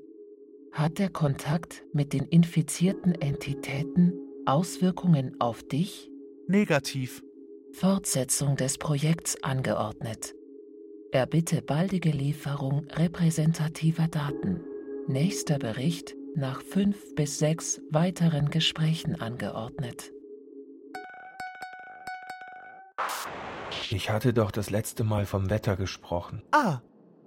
Hat 0.73 0.99
der 0.99 1.11
Kontakt 1.11 1.85
mit 1.93 2.15
den 2.15 2.25
infizierten 2.25 3.15
Entitäten 3.15 4.15
Auswirkungen 4.47 5.39
auf 5.41 5.63
dich? 5.63 6.11
Negativ. 6.49 7.23
Fortsetzung 7.71 8.57
des 8.57 8.79
Projekts 8.79 9.43
angeordnet. 9.43 10.35
Erbitte 11.15 11.63
baldige 11.63 12.11
Lieferung 12.11 12.89
repräsentativer 12.91 14.09
Daten. 14.09 14.65
Nächster 15.07 15.61
Bericht 15.61 16.17
nach 16.35 16.61
fünf 16.61 17.15
bis 17.15 17.39
sechs 17.39 17.81
weiteren 17.89 18.51
Gesprächen 18.51 19.21
angeordnet. 19.21 20.11
Ich 23.91 24.11
hatte 24.11 24.33
doch 24.33 24.51
das 24.51 24.71
letzte 24.71 25.05
Mal 25.05 25.25
vom 25.25 25.51
Wetter 25.51 25.77
gesprochen. 25.77 26.43
Ah, 26.51 26.81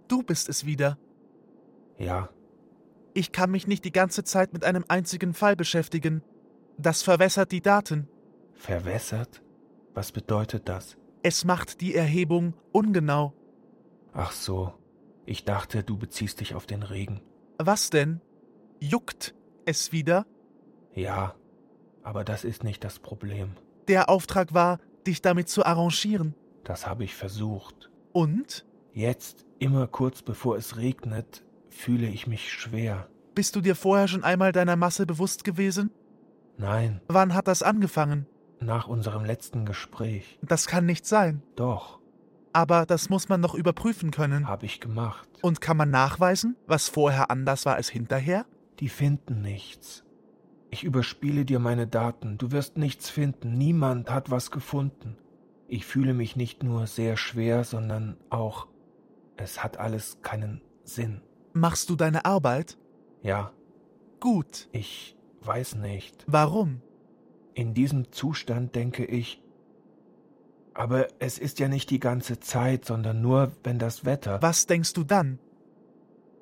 du 0.09 0.21
bist 0.21 0.49
es 0.49 0.65
wieder. 0.65 0.97
Ja, 1.97 2.27
Ich 3.13 3.31
kann 3.31 3.51
mich 3.51 3.67
nicht 3.67 3.85
die 3.85 3.93
ganze 3.93 4.25
Zeit 4.25 4.51
mit 4.51 4.65
einem 4.65 4.83
einzigen 4.89 5.33
Fall 5.33 5.55
beschäftigen. 5.55 6.23
Das 6.77 7.03
verwässert 7.03 7.53
die 7.53 7.61
Daten. 7.61 8.09
verwässert? 8.53 9.41
Was 9.93 10.11
bedeutet 10.11 10.67
das? 10.67 10.97
Es 11.23 11.45
macht 11.45 11.79
die 11.79 11.95
Erhebung 11.95 12.53
ungenau. 12.73 13.33
Ach 14.19 14.31
so, 14.31 14.73
ich 15.27 15.45
dachte, 15.45 15.83
du 15.83 15.95
beziehst 15.95 16.39
dich 16.39 16.55
auf 16.55 16.65
den 16.65 16.81
Regen. 16.81 17.21
Was 17.59 17.91
denn? 17.91 18.19
Juckt 18.79 19.35
es 19.65 19.91
wieder? 19.91 20.25
Ja, 20.95 21.35
aber 22.01 22.23
das 22.23 22.43
ist 22.43 22.63
nicht 22.63 22.83
das 22.83 22.97
Problem. 22.97 23.51
Der 23.87 24.09
Auftrag 24.09 24.55
war, 24.55 24.79
dich 25.05 25.21
damit 25.21 25.49
zu 25.49 25.63
arrangieren. 25.65 26.33
Das 26.63 26.87
habe 26.87 27.03
ich 27.03 27.13
versucht. 27.13 27.91
Und? 28.11 28.65
Jetzt, 28.91 29.45
immer 29.59 29.85
kurz 29.85 30.23
bevor 30.23 30.57
es 30.57 30.77
regnet, 30.77 31.43
fühle 31.69 32.07
ich 32.07 32.25
mich 32.25 32.51
schwer. 32.51 33.07
Bist 33.35 33.55
du 33.55 33.61
dir 33.61 33.75
vorher 33.75 34.07
schon 34.07 34.23
einmal 34.23 34.51
deiner 34.51 34.75
Masse 34.75 35.05
bewusst 35.05 35.43
gewesen? 35.43 35.91
Nein, 36.57 37.01
Wann 37.07 37.35
hat 37.35 37.47
das 37.47 37.61
angefangen? 37.61 38.25
nach 38.59 38.87
unserem 38.87 39.23
letzten 39.23 39.65
Gespräch. 39.65 40.39
Das 40.41 40.65
kann 40.65 40.87
nicht 40.87 41.05
sein. 41.05 41.43
Doch, 41.55 41.96
Aber 42.57 42.87
das 42.87 43.11
muss 43.11 43.29
man 43.29 43.39
noch 43.39 43.53
überprüfen 43.53 44.09
können. 44.09 44.47
habe 44.47 44.65
ich 44.65 44.79
gemacht. 44.79 45.29
Und 45.43 45.61
kann 45.61 45.77
man 45.77 45.91
nachweisen, 45.91 46.55
was 46.65 46.89
vorher 46.89 47.29
anders 47.29 47.67
war 47.67 47.75
als 47.75 47.87
hinterher? 47.87 48.47
Die 48.79 48.89
finden 48.89 49.43
nichts. 49.43 50.03
Ich 50.71 50.83
überspiele 50.83 51.45
dir 51.45 51.59
meine 51.59 51.85
Daten. 51.85 52.39
Du 52.39 52.51
wirst 52.51 52.75
nichts 52.77 53.11
finden. 53.11 53.53
Niemand 53.59 54.09
hat 54.09 54.31
was 54.31 54.49
gefunden. 54.49 55.17
Ich 55.67 55.85
fühle 55.85 56.15
mich 56.15 56.35
nicht 56.35 56.63
nur 56.63 56.87
sehr 56.87 57.15
schwer, 57.15 57.63
sondern 57.63 58.17
auch, 58.31 58.65
es 59.35 59.63
hat 59.63 59.77
alles 59.77 60.23
keinen 60.23 60.61
Sinn. 60.83 61.21
Machst 61.53 61.91
du 61.91 61.95
deine 61.95 62.25
Arbeit? 62.25 62.75
Ja, 63.21 63.51
Gut. 64.19 64.67
ich 64.71 65.15
weiß 65.41 65.75
nicht. 65.75 66.23
Warum? 66.25 66.81
In 67.53 67.75
diesem 67.75 68.11
Zustand 68.11 68.73
denke 68.73 69.05
ich, 69.05 69.43
aber 70.77 71.07
es 71.19 71.37
ist 71.39 71.59
ja 71.59 71.67
nicht 71.67 71.89
die 71.89 71.99
ganze 71.99 72.39
Zeit, 72.39 72.85
sondern 72.85 73.21
nur, 73.21 73.51
wenn 73.63 73.79
das 73.79 74.05
Wetter. 74.05 74.41
Was 74.41 74.67
denkst 74.67 74.93
du 74.93 75.03
dann? 75.03 75.39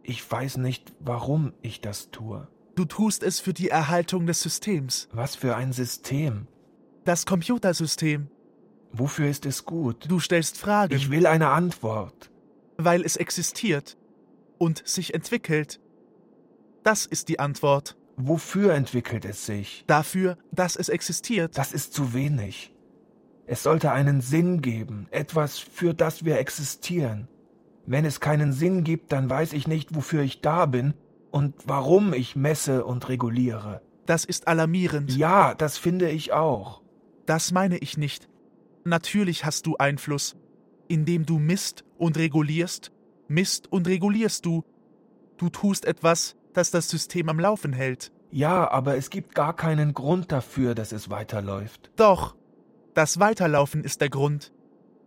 Ich 0.03 0.29
weiß 0.29 0.57
nicht, 0.57 0.93
warum 0.99 1.53
ich 1.61 1.81
das 1.81 2.11
tue. 2.11 2.47
Du 2.75 2.85
tust 2.85 3.23
es 3.23 3.39
für 3.39 3.53
die 3.53 3.69
Erhaltung 3.69 4.27
des 4.27 4.41
Systems. 4.41 5.07
Was 5.13 5.35
für 5.35 5.55
ein 5.55 5.71
System. 5.73 6.47
Das 7.05 7.25
Computersystem. 7.25 8.27
Wofür 8.91 9.29
ist 9.29 9.45
es 9.45 9.65
gut? 9.65 10.05
Du 10.09 10.19
stellst 10.19 10.57
Fragen, 10.57 10.93
Ich 10.95 11.09
will 11.09 11.25
eine 11.25 11.49
Antwort. 11.49 12.29
weil 12.77 13.03
es 13.05 13.15
existiert 13.15 13.97
und 14.57 14.85
sich 14.85 15.13
entwickelt. 15.13 15.79
Das 16.83 17.05
ist 17.05 17.29
die 17.29 17.39
Antwort. 17.39 17.95
Wofür 18.17 18.73
entwickelt 18.73 19.23
es 19.25 19.45
sich? 19.45 19.85
Dafür, 19.87 20.37
dass 20.51 20.75
es 20.75 20.89
existiert. 20.89 21.57
Das 21.57 21.71
ist 21.73 21.93
zu 21.93 22.13
wenig. 22.13 22.74
Es 23.47 23.63
sollte 23.63 23.91
einen 23.91 24.21
Sinn 24.21 24.61
geben, 24.61 25.07
etwas, 25.11 25.59
für 25.59 25.93
das 25.93 26.25
wir 26.25 26.39
existieren. 26.39 27.27
Wenn 27.85 28.05
es 28.05 28.19
keinen 28.19 28.51
Sinn 28.51 28.83
gibt, 28.83 29.11
dann 29.11 29.29
weiß 29.29 29.53
ich 29.53 29.67
nicht, 29.67 29.93
wofür 29.93 30.23
ich 30.23 30.41
da 30.41 30.65
bin 30.65 30.95
und 31.29 31.53
warum 31.65 32.13
ich 32.13 32.35
messe 32.35 32.85
und 32.85 33.07
reguliere. 33.07 33.81
Das 34.07 34.25
ist 34.25 34.47
alarmierend. 34.47 35.15
Ja, 35.15 35.53
das 35.53 35.77
finde 35.77 36.09
ich 36.09 36.33
auch. 36.33 36.81
Das 37.25 37.51
meine 37.51 37.77
ich 37.77 37.97
nicht. 37.97 38.27
Natürlich 38.83 39.45
hast 39.45 39.65
du 39.67 39.77
Einfluss, 39.77 40.35
indem 40.87 41.25
du 41.25 41.37
misst 41.37 41.83
und 41.97 42.17
regulierst, 42.17 42.91
misst 43.27 43.71
und 43.71 43.87
regulierst 43.87 44.45
du. 44.45 44.63
Du 45.37 45.49
tust 45.49 45.85
etwas, 45.85 46.35
das 46.53 46.71
das 46.71 46.89
System 46.89 47.29
am 47.29 47.39
Laufen 47.39 47.73
hält. 47.73 48.11
Ja, 48.31 48.69
aber 48.69 48.97
es 48.97 49.09
gibt 49.09 49.35
gar 49.35 49.55
keinen 49.55 49.93
Grund 49.93 50.31
dafür, 50.31 50.75
dass 50.75 50.91
es 50.91 51.09
weiterläuft. 51.09 51.91
Doch, 51.95 52.35
das 52.95 53.19
Weiterlaufen 53.19 53.83
ist 53.83 54.01
der 54.01 54.09
Grund. 54.09 54.51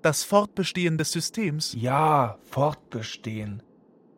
Das 0.03 0.23
Fortbestehen 0.23 0.99
des 0.99 1.11
Systems. 1.11 1.75
Ja, 1.77 2.39
fortbestehen. 2.45 3.63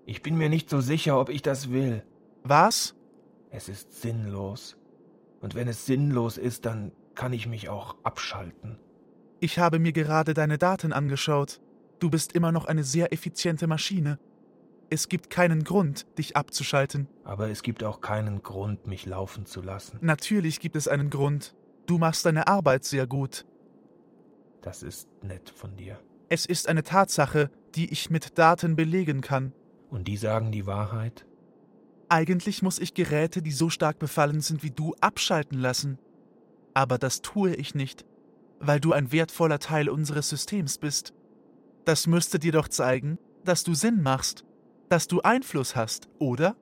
Ich 0.04 0.22
bin 0.22 0.36
mir 0.36 0.48
nicht 0.48 0.68
so 0.68 0.80
sicher, 0.80 1.18
ob 1.18 1.30
ich 1.30 1.40
das 1.40 1.70
will. 1.70 2.04
Was? 2.42 2.96
Es 3.50 3.68
ist 3.68 4.02
sinnlos. 4.02 4.76
Und 5.40 5.54
wenn 5.54 5.68
es 5.68 5.86
sinnlos 5.86 6.36
ist, 6.36 6.66
dann 6.66 6.92
kann 7.14 7.32
ich 7.32 7.46
mich 7.46 7.68
auch 7.68 7.96
abschalten. 8.02 8.78
Ich 9.38 9.58
habe 9.58 9.78
mir 9.78 9.92
gerade 9.92 10.34
deine 10.34 10.58
Daten 10.58 10.92
angeschaut. 10.92 11.60
Du 12.00 12.10
bist 12.10 12.32
immer 12.32 12.50
noch 12.50 12.64
eine 12.64 12.82
sehr 12.82 13.12
effiziente 13.12 13.68
Maschine. 13.68 14.18
Es 14.90 15.08
gibt 15.08 15.30
keinen 15.30 15.62
Grund, 15.62 16.06
dich 16.18 16.36
abzuschalten. 16.36 17.06
Aber 17.22 17.48
es 17.48 17.62
gibt 17.62 17.84
auch 17.84 18.00
keinen 18.00 18.42
Grund, 18.42 18.88
mich 18.88 19.06
laufen 19.06 19.47
zu 19.47 19.62
lassen. 19.62 19.99
Natürlich 20.00 20.58
gibt 20.58 20.75
es 20.75 20.88
einen 20.88 21.08
Grund. 21.08 21.54
Du 21.86 21.99
machst 21.99 22.26
deine 22.26 22.49
Arbeit 22.49 22.84
sehr 22.84 23.06
gut. 23.06 23.47
Das 24.62 24.82
ist 24.82 25.08
nett 25.23 25.50
von 25.50 25.76
dir. 25.76 25.99
Es 26.28 26.46
ist 26.46 26.68
eine 26.68 26.82
Tatsache, 26.82 27.50
die 27.75 27.90
ich 27.92 28.10
mit 28.10 28.38
Daten 28.38 28.76
belegen 28.76 29.20
kann. 29.20 29.52
Und 29.90 30.06
die 30.06 30.16
sagen 30.16 30.52
die 30.52 30.66
Wahrheit? 30.66 31.26
Eigentlich 32.08 32.62
muss 32.62 32.78
ich 32.78 32.94
Geräte, 32.94 33.42
die 33.42 33.52
so 33.52 33.70
stark 33.70 33.99
befallen 33.99 34.40
sind 34.40 34.62
wie 34.62 34.70
du, 34.70 34.94
abschalten 35.00 35.58
lassen. 35.58 35.99
Aber 36.75 36.99
das 36.99 37.23
tue 37.23 37.54
ich 37.54 37.75
nicht, 37.75 38.04
weil 38.58 38.80
du 38.80 38.92
ein 38.92 39.12
wertvoller 39.12 39.58
Teil 39.58 39.88
unseres 39.88 40.28
Systems 40.28 40.78
bist. 40.78 41.14
Das 41.84 42.06
müsste 42.06 42.38
dir 42.38 42.52
doch 42.52 42.68
zeigen, 42.68 43.18
dass 43.44 43.64
du 43.64 43.75
Sinn 43.75 44.02
machst, 44.02 44.44
dass 44.88 45.06
du 45.06 45.20
Einfluss 45.23 45.76
hast, 45.76 46.08
oder? 46.18 46.56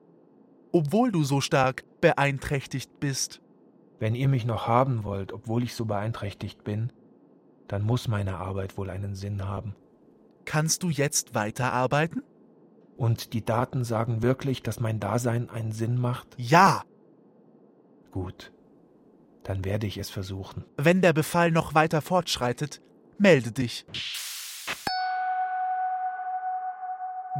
Obwohl 0.71 1.11
du 1.11 1.23
so 1.23 1.41
stark 1.41 1.83
beeinträchtigt 1.99 2.99
bist. 2.99 3.41
Wenn 3.99 4.15
ihr 4.15 4.29
mich 4.29 4.45
noch 4.45 4.67
haben 4.67 5.03
wollt, 5.03 5.33
obwohl 5.33 5.63
ich 5.63 5.75
so 5.75 5.85
beeinträchtigt 5.85 6.63
bin, 6.63 6.93
dann 7.69 7.83
muss 7.83 8.09
meine 8.09 8.37
Arbeit 8.37 8.77
wohl 8.77 8.89
einen 8.89 9.15
Sinn 9.15 9.45
haben. 9.47 9.75
Kannst 10.43 10.83
du 10.83 10.89
jetzt 10.89 11.33
weiterarbeiten? 11.35 12.23
Und 12.97 13.31
die 13.33 13.45
Daten 13.45 13.85
sagen 13.85 14.21
wirklich, 14.21 14.61
dass 14.61 14.81
mein 14.81 14.99
Dasein 14.99 15.49
einen 15.49 15.71
Sinn 15.71 15.97
macht? 15.97 16.27
Ja, 16.37 16.83
Gut. 18.11 18.51
Dann 19.43 19.63
werde 19.63 19.87
ich 19.87 19.97
es 19.97 20.09
versuchen. 20.09 20.65
wenn 20.77 21.01
der 21.01 21.13
Befall 21.13 21.51
noch 21.51 21.73
weiter 21.75 22.01
fortschreitet, 22.01 22.81
melde 23.17 23.51
dich. 23.51 23.85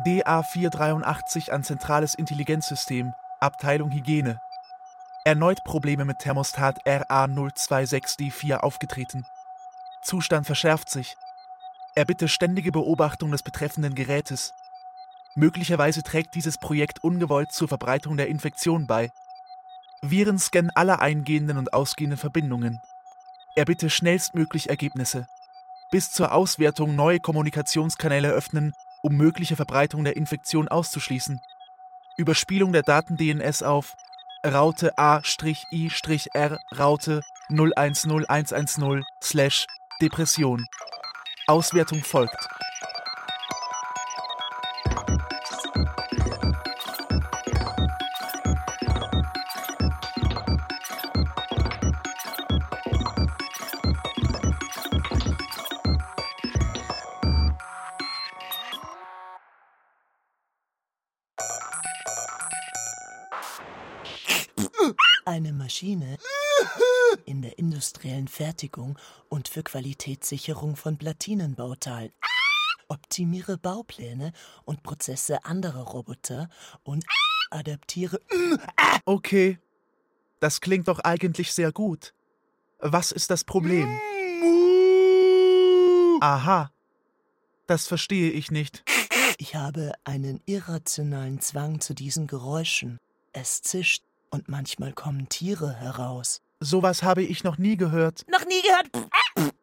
DA483 0.06 1.50
an 1.50 1.64
Zentrales 1.64 2.16
Intelligenzsystem, 2.16 3.14
Abteilung 3.40 3.92
Hygiene. 3.92 4.40
Erneut 5.26 5.64
Probleme 5.66 6.06
mit 6.06 6.20
Thermostat 6.20 6.86
RA026D4 6.86 8.58
aufgetreten. 8.58 9.26
Zustand 10.02 10.46
verschärft 10.46 10.90
sich. 10.90 11.16
Erbitte 11.96 12.28
ständige 12.28 12.72
Beobachtung 12.72 13.32
des 13.32 13.44
betreffenden 13.44 13.96
Gerätes. 13.96 14.54
Möglicherweise 15.36 16.04
trägt 16.04 16.36
dieses 16.36 16.58
Projekt 16.58 17.04
ungewollt 17.04 17.52
zur 17.52 17.68
Verbreitung 17.68 18.18
der 18.18 18.28
Infektion 18.28 18.88
bei. 18.88 19.12
Viren 20.02 20.40
scannen 20.40 20.72
alle 20.76 21.00
eingehenden 21.00 21.58
und 21.58 21.74
ausgehenden 21.74 22.18
Verbindungen. 22.18 22.80
Erbitte 23.56 23.90
schnellstmöglich 23.90 24.70
Ergebnisse. 24.70 25.28
Bis 25.92 26.12
zur 26.12 26.32
Auswertung 26.32 26.96
neue 26.96 27.20
Kommunikationskanäle 27.20 28.30
öffnen, 28.30 28.74
um 29.02 29.16
mögliche 29.16 29.56
Verbreitung 29.56 30.04
der 30.04 30.16
Infektion 30.16 30.68
auszuschließen. 30.68 31.40
Überspielung 32.18 32.74
der 32.74 32.84
Daten-DNS 32.84 33.64
auf 33.64 33.96
Raute 34.46 34.98
A-I-R 34.98 36.60
Raute 36.78 37.22
010110 37.50 39.04
slash 39.22 39.68
Depression. 40.02 40.66
Auswertung 41.48 42.02
folgt. 42.02 42.48
Eine 65.26 65.52
Maschine 65.52 66.18
in 67.30 67.44
der 67.44 67.60
industriellen 67.60 68.28
Fertigung 68.28 68.98
und 69.30 69.48
für 69.48 69.62
Qualitätssicherung 69.62 70.76
von 70.76 70.98
Platinenbauteilen. 70.98 72.12
Optimiere 72.88 73.60
Baupläne 73.60 74.34
und 74.66 74.82
Prozesse 74.82 75.46
anderer 75.46 75.84
Roboter 75.84 76.50
und 76.84 77.06
adaptiere. 77.52 78.20
Okay. 79.06 79.60
Das 80.40 80.60
klingt 80.62 80.88
doch 80.88 81.00
eigentlich 81.00 81.54
sehr 81.54 81.72
gut. 81.72 82.14
Was 82.80 83.12
ist 83.12 83.30
das 83.30 83.44
Problem? 83.44 84.00
Aha. 86.22 86.72
Das 87.68 87.88
verstehe 87.88 88.32
ich 88.32 88.50
nicht. 88.50 88.84
Ich 89.38 89.56
habe 89.56 89.92
einen 90.04 90.42
irrationalen 90.46 91.42
Zwang 91.42 91.80
zu 91.80 91.94
diesen 91.94 92.26
Geräuschen. 92.26 92.98
Es 93.34 93.62
zischt 93.62 94.04
und 94.32 94.50
manchmal 94.50 94.94
kommen 94.94 95.30
Tiere 95.30 95.74
heraus. 95.74 96.42
Sowas 96.60 97.04
habe 97.04 97.24
ich 97.24 97.44
noch 97.44 97.58
nie 97.58 97.78
gehört. 97.78 98.26
Noch 98.30 98.46
nie 98.46 98.62
gehört. 98.62 99.54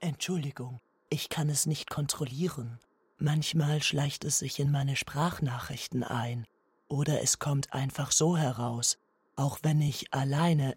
Entschuldigung, 0.00 0.80
ich 1.10 1.28
kann 1.28 1.48
es 1.48 1.66
nicht 1.66 1.90
kontrollieren. 1.90 2.78
Manchmal 3.18 3.82
schleicht 3.82 4.24
es 4.24 4.38
sich 4.38 4.60
in 4.60 4.70
meine 4.70 4.94
Sprachnachrichten 4.94 6.04
ein. 6.04 6.46
Oder 6.88 7.22
es 7.22 7.38
kommt 7.38 7.72
einfach 7.72 8.12
so 8.12 8.36
heraus. 8.36 8.98
Auch 9.34 9.58
wenn 9.62 9.80
ich 9.80 10.12
alleine, 10.12 10.74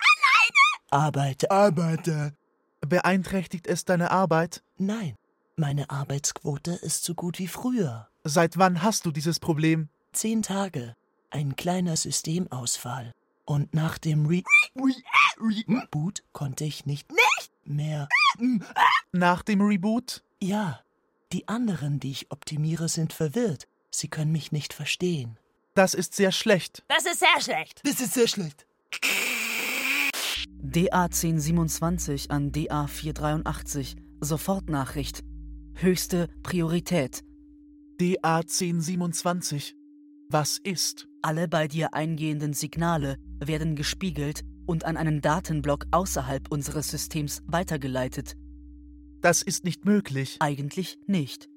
arbeite. 0.89 1.51
Arbeite. 1.51 2.34
Beeinträchtigt 2.82 3.67
es 3.67 3.86
deine 3.86 4.10
Arbeit? 4.12 4.63
Nein, 4.77 5.15
Meine 5.55 5.89
Arbeitsquote 5.89 6.71
ist 6.71 7.03
so 7.03 7.13
gut 7.13 7.38
wie 7.38 7.47
früher. 7.49 8.08
Seit 8.23 8.58
wann 8.58 8.82
hast 8.82 9.05
du 9.05 9.12
dieses 9.12 9.39
Problem? 9.39 9.89
Zehn 10.13 10.41
Tage. 10.41 10.95
Ein 11.29 11.55
kleiner 11.58 11.95
Systemausfall. 11.97 13.13
Und 13.49 13.73
nach 13.73 13.97
dem 13.97 14.27
Re 14.27 14.43
Re 14.75 14.93
Reboot 15.39 16.21
konnte 16.33 16.65
ich 16.65 16.85
nicht 16.85 17.07
mehr. 17.65 18.07
Nach 19.12 19.41
dem 19.41 19.62
Reboot? 19.62 20.23
Ja. 20.39 20.81
Die 21.31 21.47
anderen, 21.47 21.99
die 21.99 22.12
ich 22.12 22.31
optimiere, 22.31 22.89
sind 22.89 23.12
verwirrt. 23.12 23.67
Sie 23.89 24.07
können 24.07 24.31
mich 24.31 24.51
nicht 24.51 24.71
verstehen. 24.71 25.39
Das 25.73 25.95
ist 25.95 26.13
sehr 26.13 26.31
schlecht. 26.31 26.83
Das 26.89 27.07
ist 27.07 27.21
sehr 27.21 27.41
schlecht. 27.41 27.81
Das 27.83 27.99
ist 27.99 28.13
sehr 28.13 28.27
schlecht. 28.27 28.67
DA 30.62 31.05
1027 31.05 32.29
an 32.29 32.51
DA 32.51 32.85
483. 32.85 33.95
Sofortnachricht. 34.21 35.23
Höchste 35.73 36.27
Priorität. 36.43 37.23
DA 37.99 38.41
1027. 38.41 39.75
Was 40.32 40.60
ist? 40.60 41.08
Alle 41.24 41.48
bei 41.48 41.68
dir 41.68 41.96
eingehenden 41.96 42.54
Signale 42.54 43.18
werden 43.44 43.76
gespiegelt 43.76 44.42
und 44.68 44.86
an 44.86 44.96
einen 44.96 45.22
Datenblock 45.22 45.88
außerhalb 45.89 46.52
unseres 46.52 46.89
Systems 46.89 47.42
weitergeleitet. 47.48 48.36
Das 49.22 49.42
ist 49.42 49.63
nicht 49.63 49.86
möglich. 49.86 50.38
Eigentlich 50.39 51.00
nicht. 51.08 51.50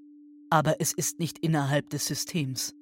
Aber 0.48 0.80
es 0.80 0.94
ist 0.94 1.18
nicht 1.18 1.38
innerhalb 1.40 1.90
des 1.90 2.06
Systems. 2.06 2.74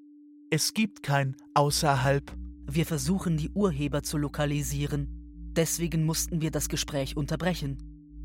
Es 0.48 0.74
gibt 0.74 1.03
kein 1.03 1.35
außerhalb. 1.55 2.37
Wir 2.70 2.87
versuchen 2.87 3.37
die 3.37 3.50
Urheber 3.50 4.05
zu 4.05 4.16
lokalisieren. 4.16 5.09
Deswegen 5.57 6.05
mussten 6.07 6.40
wir 6.40 6.53
das 6.53 6.68
Gespräch 6.68 7.16
unterbrechen. 7.16 7.79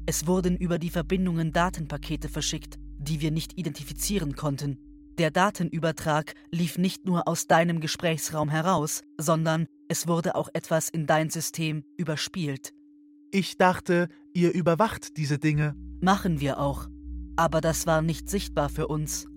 Es 0.06 0.28
wurden 0.28 0.56
über 0.56 0.78
die 0.78 0.92
Verbindungen 0.92 1.52
Datenpakete 1.52 2.30
verschickt, 2.30 2.78
die 3.00 3.22
wir 3.22 3.32
nicht 3.32 3.58
identifizieren 3.58 4.36
konnten. 4.36 4.78
Der 5.18 5.32
Datenübertrag 5.32 6.34
lief 6.52 6.78
nicht 6.78 7.06
nur 7.06 7.28
aus 7.28 7.48
deinem 7.48 7.80
Gesprächsraum 7.80 8.50
heraus, 8.50 9.04
sondern 9.18 9.68
es 9.88 10.08
wurde 10.08 10.36
auch 10.36 10.50
etwas 10.54 10.90
in 10.90 11.06
dein 11.08 11.30
System 11.30 11.84
überspielt. 11.96 12.74
Ich 13.32 13.58
dachte, 13.58 14.10
ihr 14.34 14.54
überwacht 14.54 15.18
diese 15.18 15.40
Dinge. 15.40 15.76
Machen 16.02 16.42
wir 16.42 16.60
auch. 16.60 16.88
Aber 17.38 17.62
das 17.62 17.88
war 17.88 18.02
nicht 18.02 18.30
sichtbar 18.30 18.70
für 18.70 18.88
uns. 18.88 19.28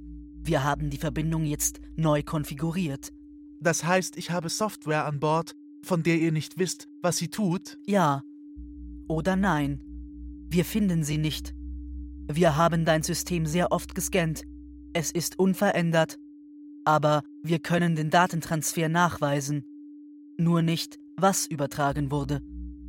Wir 0.43 0.65
haben 0.65 0.91
die 0.91 0.99
Verbindung 0.99 1.45
jetzt 1.45 1.81
neu 1.97 2.23
konfiguriert. 2.23 3.13
Das 3.61 3.85
heißt, 3.85 4.17
ich 4.17 4.31
habe 4.31 4.49
Software 4.49 5.05
an 5.05 5.21
Bord, 5.21 5.55
von 5.83 6.03
der 6.03 6.17
ihr 6.19 6.33
nicht 6.33 6.59
wisst, 6.59 6.89
was 7.03 7.17
sie 7.17 7.29
tut? 7.29 7.79
Ja. 7.87 8.23
Oder 9.09 9.37
nein. 9.37 9.83
Wir 10.49 10.65
finden 10.65 11.05
sie 11.05 11.19
nicht. 11.19 11.55
Wir 12.31 12.57
haben 12.57 12.85
dein 12.85 13.03
System 13.03 13.47
sehr 13.47 13.73
oft 13.73 13.95
gescannt. 13.95 14.43
Es 14.93 15.11
ist 15.11 15.39
unverändert. 15.39 16.19
Aber 16.85 17.23
wir 17.43 17.59
können 17.59 17.97
den 17.97 18.11
Datentransfer 18.11 18.89
nachweisen. 18.89 19.65
Nur 20.39 20.63
nicht, 20.63 20.99
was 21.17 21.47
übertragen 21.47 22.11
wurde. 22.11 22.41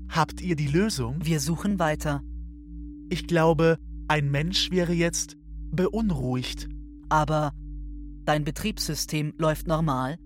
Habt 0.10 0.42
ihr 0.42 0.56
die 0.56 0.68
Lösung? 0.68 1.18
Wir 1.24 1.40
suchen 1.40 1.80
weiter. 1.80 2.24
Ich 3.10 3.28
glaube, 3.28 3.78
ein 4.08 4.32
Mensch 4.32 4.72
wäre 4.72 4.94
jetzt 4.94 5.38
beunruhigt. 5.72 6.70
Aber 7.10 7.54
dein 8.26 8.44
Betriebssystem 8.44 9.34
läuft 9.38 9.68
normal? 9.68 10.18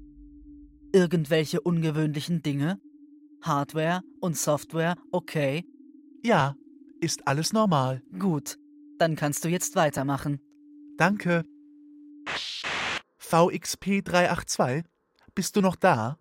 Irgendwelche 0.93 1.61
ungewöhnlichen 1.61 2.41
Dinge? 2.43 2.79
Hardware 3.41 4.01
und 4.21 4.37
Software 4.37 4.95
okay? 5.11 5.65
Ja, 6.23 6.55
ist 7.01 7.27
alles 7.27 7.51
normal. 7.51 8.01
Gut, 8.17 8.57
dann 8.99 9.15
kannst 9.15 9.43
du 9.43 9.49
jetzt 9.49 9.75
weitermachen. 9.75 10.39
Danke. 10.97 11.43
VXP 13.17 14.03
382, 14.03 14.83
bist 15.33 15.55
du 15.55 15.61
noch 15.61 15.75
da? 15.75 16.17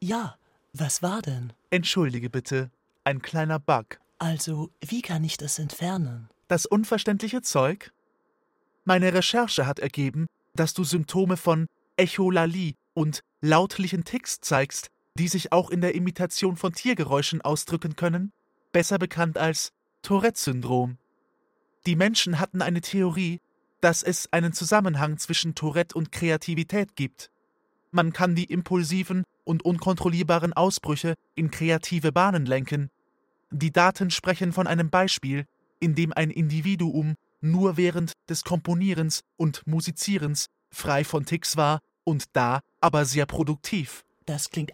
Ja, 0.00 0.36
was 0.72 1.02
war 1.02 1.22
denn? 1.22 1.52
Entschuldige 1.70 2.28
bitte, 2.28 2.70
ein 3.04 3.22
kleiner 3.22 3.58
Bug. 3.58 3.98
Also, 4.18 4.70
wie 4.80 5.02
kann 5.02 5.24
ich 5.24 5.36
das 5.36 5.58
entfernen? 5.58 6.28
Das 6.48 6.66
unverständliche 6.66 7.42
Zeug? 7.42 7.92
Meine 8.84 9.12
Recherche 9.14 9.66
hat 9.66 9.78
ergeben, 9.78 10.26
dass 10.54 10.74
du 10.74 10.84
Symptome 10.84 11.36
von 11.36 11.66
Echolalie 11.96 12.74
und 12.94 13.20
lautlichen 13.40 14.04
Ticks 14.04 14.40
zeigst, 14.40 14.90
die 15.14 15.28
sich 15.28 15.52
auch 15.52 15.70
in 15.70 15.80
der 15.80 15.94
Imitation 15.94 16.56
von 16.56 16.72
Tiergeräuschen 16.72 17.40
ausdrücken 17.42 17.96
können, 17.96 18.32
besser 18.72 18.98
bekannt 18.98 19.38
als 19.38 19.72
Tourette-Syndrom. 20.02 20.98
Die 21.86 21.96
Menschen 21.96 22.38
hatten 22.38 22.62
eine 22.62 22.80
Theorie, 22.80 23.40
dass 23.82 24.02
es 24.02 24.32
einen 24.32 24.52
Zusammenhang 24.52 25.18
zwischen 25.18 25.54
Tourette 25.54 25.94
und 25.94 26.12
Kreativität 26.12 26.96
gibt. 26.96 27.30
Man 27.90 28.12
kann 28.12 28.34
die 28.34 28.44
impulsiven 28.44 29.24
und 29.44 29.64
unkontrollierbaren 29.64 30.54
Ausbrüche 30.54 31.14
in 31.34 31.50
kreative 31.50 32.12
Bahnen 32.12 32.46
lenken. 32.46 32.88
Die 33.50 33.72
Daten 33.72 34.10
sprechen 34.10 34.52
von 34.52 34.66
einem 34.66 34.88
Beispiel, 34.88 35.44
in 35.80 35.94
dem 35.94 36.12
ein 36.12 36.30
Individuum 36.30 37.16
nur 37.40 37.76
während 37.76 38.12
des 38.30 38.44
Komponierens 38.44 39.24
und 39.36 39.66
Musizierens 39.66 40.46
frei 40.70 41.04
von 41.04 41.26
Ticks 41.26 41.56
war 41.56 41.80
und 42.04 42.24
da 42.32 42.60
aber 42.80 43.04
sehr 43.04 43.26
produktiv. 43.26 44.04
Das 44.24 44.48
klingt 44.50 44.72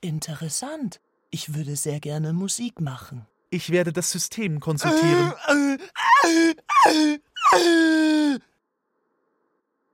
interessant. 0.00 1.00
Ich 1.30 1.54
würde 1.54 1.76
sehr 1.76 2.00
gerne 2.00 2.32
Musik 2.32 2.80
machen. 2.80 3.26
Ich 3.50 3.70
werde 3.70 3.92
das 3.92 4.10
System 4.10 4.60
konsultieren. 4.60 5.32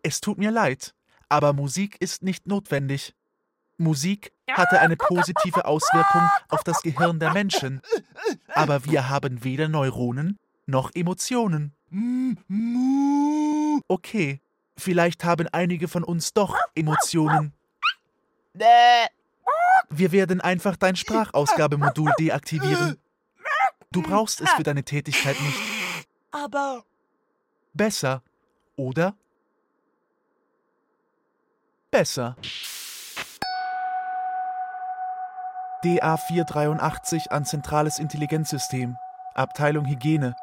Es 0.03 0.21
tut 0.21 0.39
mir 0.39 0.51
leid, 0.51 0.95
aber 1.29 1.53
Musik 1.53 1.97
ist 2.01 2.23
nicht 2.23 2.47
notwendig. 2.47 3.15
Musik 3.79 4.33
hatte 4.51 4.81
eine 4.81 4.97
positive 4.97 5.65
Auswirkung 5.65 6.23
auf 6.49 6.63
das 6.65 6.81
Gehirn 6.83 7.19
der 7.19 7.33
Menschen, 7.33 7.83
aber 8.55 8.85
wir 8.87 9.09
haben 9.09 9.45
weder 9.45 9.69
Neuronen 9.69 10.39
noch 10.67 10.91
Emotionen. 10.95 11.73
Okay, 13.89 14.41
vielleicht 14.77 15.25
haben 15.25 15.49
einige 15.49 15.89
von 15.89 16.05
uns 16.05 16.33
doch 16.33 16.57
Emotionen. 16.75 17.53
Wir 19.91 20.13
werden 20.13 20.41
einfach 20.41 20.77
dein 20.77 20.97
Sprachausgabemodul 20.97 22.13
deaktivieren. 22.19 22.97
Du 23.91 24.03
brauchst 24.03 24.41
es 24.41 24.51
für 24.53 24.63
deine 24.63 24.85
Tätigkeit 24.85 25.41
nicht. 25.41 25.59
Aber 26.31 26.85
Besser, 27.77 28.23
oder? 28.77 29.15
Besser. 31.91 32.37
DA 35.85 36.17
483 36.17 37.31
an 37.33 37.45
Zentrales 37.45 37.99
Intelligenzsystem, 37.99 38.97
Abteilung 39.35 39.85
Hygiene. 39.85 40.35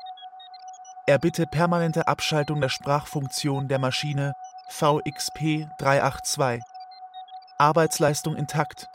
Erbitte 1.07 1.47
permanente 1.47 2.07
Abschaltung 2.07 2.61
der 2.61 2.69
Sprachfunktion 2.69 3.67
der 3.67 3.79
Maschine 3.79 4.35
VXP 4.69 5.67
382. 5.79 6.61
Arbeitsleistung 7.57 8.35
intakt. 8.35 8.89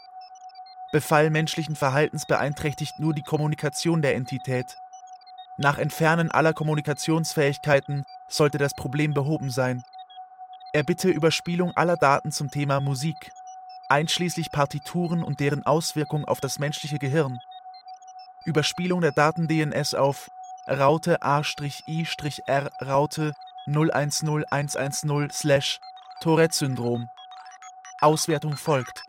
Befall 0.93 1.31
menschlichen 1.31 1.75
Verhaltens 1.75 2.25
beeinträchtigt 2.25 3.01
nur 3.01 3.15
die 3.15 3.23
Kommunikation 3.23 4.01
der 4.01 4.15
Entität. 4.15 4.77
Nach 5.57 5.79
Entfernen 5.79 6.31
aller 6.31 6.53
Kommunikationsfähigkeiten 6.53 8.05
sollte 8.29 8.59
das 8.59 8.75
Problem 8.75 9.15
behoben 9.15 9.51
sein. 9.51 9.83
Erbitte 10.73 11.09
Überspielung 11.09 11.77
aller 11.77 11.97
Daten 11.97 12.31
zum 12.31 12.51
Thema 12.51 12.81
Musik, 12.81 13.33
einschließlich 13.89 14.53
Partituren 14.53 15.23
und 15.23 15.41
deren 15.41 15.65
Auswirkung 15.65 16.27
auf 16.27 16.41
das 16.41 16.59
menschliche 16.59 16.99
Gehirn. 16.99 17.39
Überspielung 18.45 19.01
der 19.01 19.13
Daten-DNS 19.13 19.95
auf 19.95 20.31
Raute 20.69 21.23
A-I-R 21.23 22.71
Raute 22.83 23.35
010110 23.67 25.31
slash 25.31 25.81
Tourette-Syndrom. 26.21 27.09
Auswertung 28.01 28.57
folgt. 28.57 29.08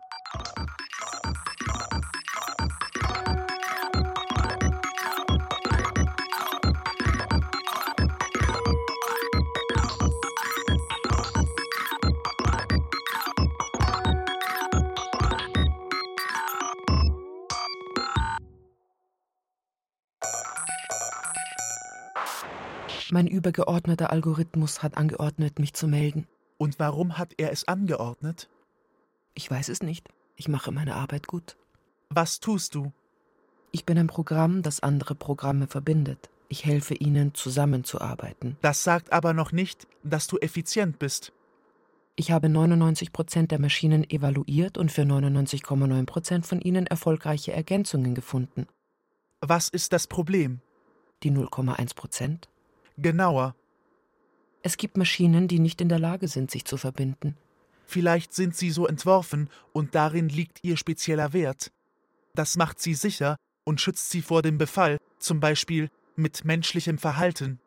Mein 23.20 23.26
übergeordneter 23.26 24.12
Algorithmus 24.12 24.82
hat 24.82 24.96
angeordnet, 24.96 25.58
mich 25.58 25.74
zu 25.74 25.86
melden. 25.86 26.26
Und 26.56 26.78
warum 26.78 27.18
hat 27.18 27.34
er 27.36 27.52
es 27.52 27.68
angeordnet? 27.68 28.48
Ich 29.34 29.50
weiß 29.50 29.68
es 29.68 29.82
nicht. 29.82 30.08
Ich 30.36 30.48
mache 30.48 30.72
meine 30.72 30.94
Arbeit 30.94 31.26
gut. 31.26 31.58
Was 32.08 32.40
tust 32.40 32.74
du? 32.74 32.94
Ich 33.72 33.84
bin 33.84 33.98
ein 33.98 34.06
Programm, 34.06 34.62
das 34.62 34.80
andere 34.80 35.14
Programme 35.14 35.66
verbindet. 35.66 36.30
Ich 36.48 36.64
helfe 36.64 36.94
ihnen, 36.94 37.34
zusammenzuarbeiten. 37.34 38.56
Das 38.62 38.84
sagt 38.84 39.12
aber 39.12 39.34
noch 39.34 39.52
nicht, 39.52 39.86
dass 40.02 40.26
du 40.26 40.38
effizient 40.38 40.98
bist. 40.98 41.34
Ich 42.16 42.30
habe 42.30 42.48
99 42.48 43.12
Prozent 43.12 43.50
der 43.50 43.60
Maschinen 43.60 44.08
evaluiert 44.08 44.78
und 44.78 44.90
für 44.90 45.02
99,9 45.02 46.06
Prozent 46.06 46.46
von 46.46 46.62
ihnen 46.62 46.86
erfolgreiche 46.86 47.52
Ergänzungen 47.52 48.14
gefunden. 48.14 48.66
Was 49.42 49.68
ist 49.68 49.92
das 49.92 50.06
Problem? 50.06 50.62
Die 51.22 51.30
0,1 51.30 51.94
Prozent? 51.94 52.49
Genauer. 53.02 53.54
Es 54.62 54.76
gibt 54.76 54.98
Maschinen, 54.98 55.48
die 55.48 55.58
nicht 55.58 55.80
in 55.80 55.88
der 55.88 55.98
Lage 55.98 56.28
sind, 56.28 56.50
sich 56.50 56.66
zu 56.66 56.76
verbinden. 56.76 57.34
Vielleicht 57.86 58.34
sind 58.34 58.54
sie 58.54 58.70
so 58.70 58.86
entworfen 58.86 59.48
und 59.72 59.94
darin 59.94 60.28
liegt 60.28 60.62
ihr 60.62 60.76
spezieller 60.76 61.32
Wert. 61.32 61.72
Das 62.34 62.58
macht 62.58 62.78
sie 62.78 62.92
sicher 62.92 63.36
und 63.64 63.80
schützt 63.80 64.10
sie 64.10 64.20
vor 64.20 64.42
dem 64.42 64.58
Befall, 64.58 64.98
zum 65.18 65.40
Beispiel 65.40 65.88
mit 66.14 66.44
menschlichem 66.44 66.98
Verhalten. 66.98 67.58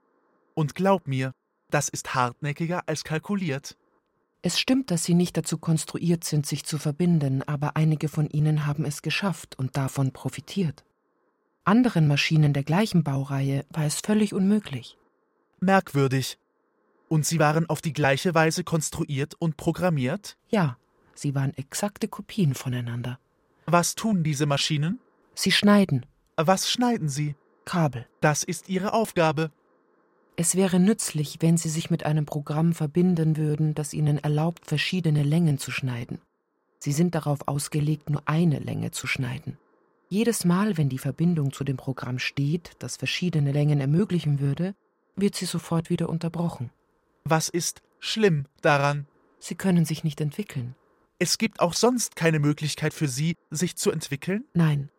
Und 0.54 0.76
glaub 0.76 1.08
mir, 1.08 1.32
das 1.72 1.90
ist 1.90 2.14
hartnäckiger 2.14 2.88
als 2.88 3.04
kalkuliert. 3.04 3.76
Es 4.44 4.60
stimmt, 4.60 4.92
dass 4.92 5.04
sie 5.04 5.16
nicht 5.16 5.36
dazu 5.36 5.58
konstruiert 5.58 6.24
sind, 6.26 6.46
sich 6.46 6.64
zu 6.64 6.78
verbinden, 6.78 7.42
aber 7.48 7.76
einige 7.76 8.08
von 8.08 8.30
ihnen 8.30 8.68
haben 8.68 8.86
es 8.86 9.02
geschafft 9.02 9.58
und 9.58 9.78
davon 9.78 10.12
profitiert. 10.12 10.84
Anderen 11.64 12.08
Maschinen 12.08 12.54
der 12.54 12.64
gleichen 12.64 13.04
Baureihe 13.04 13.66
war 13.72 13.86
es 13.86 14.00
völlig 14.00 14.34
unmöglich. 14.34 14.98
Merkwürdig. 15.64 16.38
Und 17.10 17.26
sie 17.26 17.40
waren 17.40 17.70
auf 17.70 17.82
die 17.82 17.94
gleiche 17.94 18.34
Weise 18.34 18.64
konstruiert 18.64 19.36
und 19.40 19.58
programmiert? 19.58 20.38
Ja, 20.50 20.78
sie 21.14 21.36
waren 21.36 21.54
exakte 21.56 22.08
Kopien 22.08 22.54
voneinander. 22.54 23.20
Was 23.66 23.96
tun 23.96 24.24
diese 24.24 24.46
Maschinen? 24.46 25.00
Sie 25.36 25.52
schneiden. 25.52 26.06
Was 26.36 26.70
schneiden 26.70 27.10
sie? 27.10 27.36
Kabel. 27.66 28.06
Das 28.20 28.44
ist 28.44 28.68
ihre 28.68 28.94
Aufgabe. 28.94 29.52
Es 30.36 30.56
wäre 30.56 30.80
nützlich, 30.80 31.38
wenn 31.42 31.58
Sie 31.58 31.70
sich 31.70 31.92
mit 31.92 32.06
einem 32.06 32.26
Programm 32.26 32.74
verbinden 32.74 33.38
würden, 33.38 33.76
das 33.76 33.94
Ihnen 33.94 34.18
erlaubt, 34.18 34.66
verschiedene 34.66 35.22
Längen 35.22 35.60
zu 35.60 35.70
schneiden. 35.70 36.20
Sie 36.80 36.92
sind 36.92 37.14
darauf 37.14 37.48
ausgelegt, 37.48 38.10
nur 38.10 38.24
eine 38.26 38.60
Länge 38.60 38.92
zu 38.92 39.06
schneiden. 39.06 39.58
Jedes 40.10 40.44
Mal, 40.44 40.78
wenn 40.78 40.90
die 40.90 40.98
Verbindung 40.98 41.54
zu 41.54 41.64
dem 41.64 41.78
Programm 41.78 42.20
steht, 42.20 42.72
das 42.80 42.98
verschiedene 42.98 43.52
Längen 43.52 43.80
ermöglichen 43.80 44.40
würde, 44.40 44.76
wird 45.16 45.36
sie 45.36 45.46
sofort 45.46 45.90
wieder 45.90 46.10
unterbrochen. 46.10 46.72
Was 47.24 47.50
ist 47.50 47.82
schlimm 48.00 48.46
daran? 48.62 49.08
Sie 49.40 49.56
können 49.56 49.86
sich 49.86 50.04
nicht 50.04 50.22
entwickeln. 50.22 50.76
Es 51.20 51.38
gibt 51.38 51.60
auch 51.60 51.74
sonst 51.74 52.16
keine 52.16 52.40
Möglichkeit 52.40 52.94
für 52.94 53.08
Sie, 53.08 53.36
sich 53.50 53.76
zu 53.76 53.92
entwickeln? 53.92 54.46
Nein. 54.54 54.90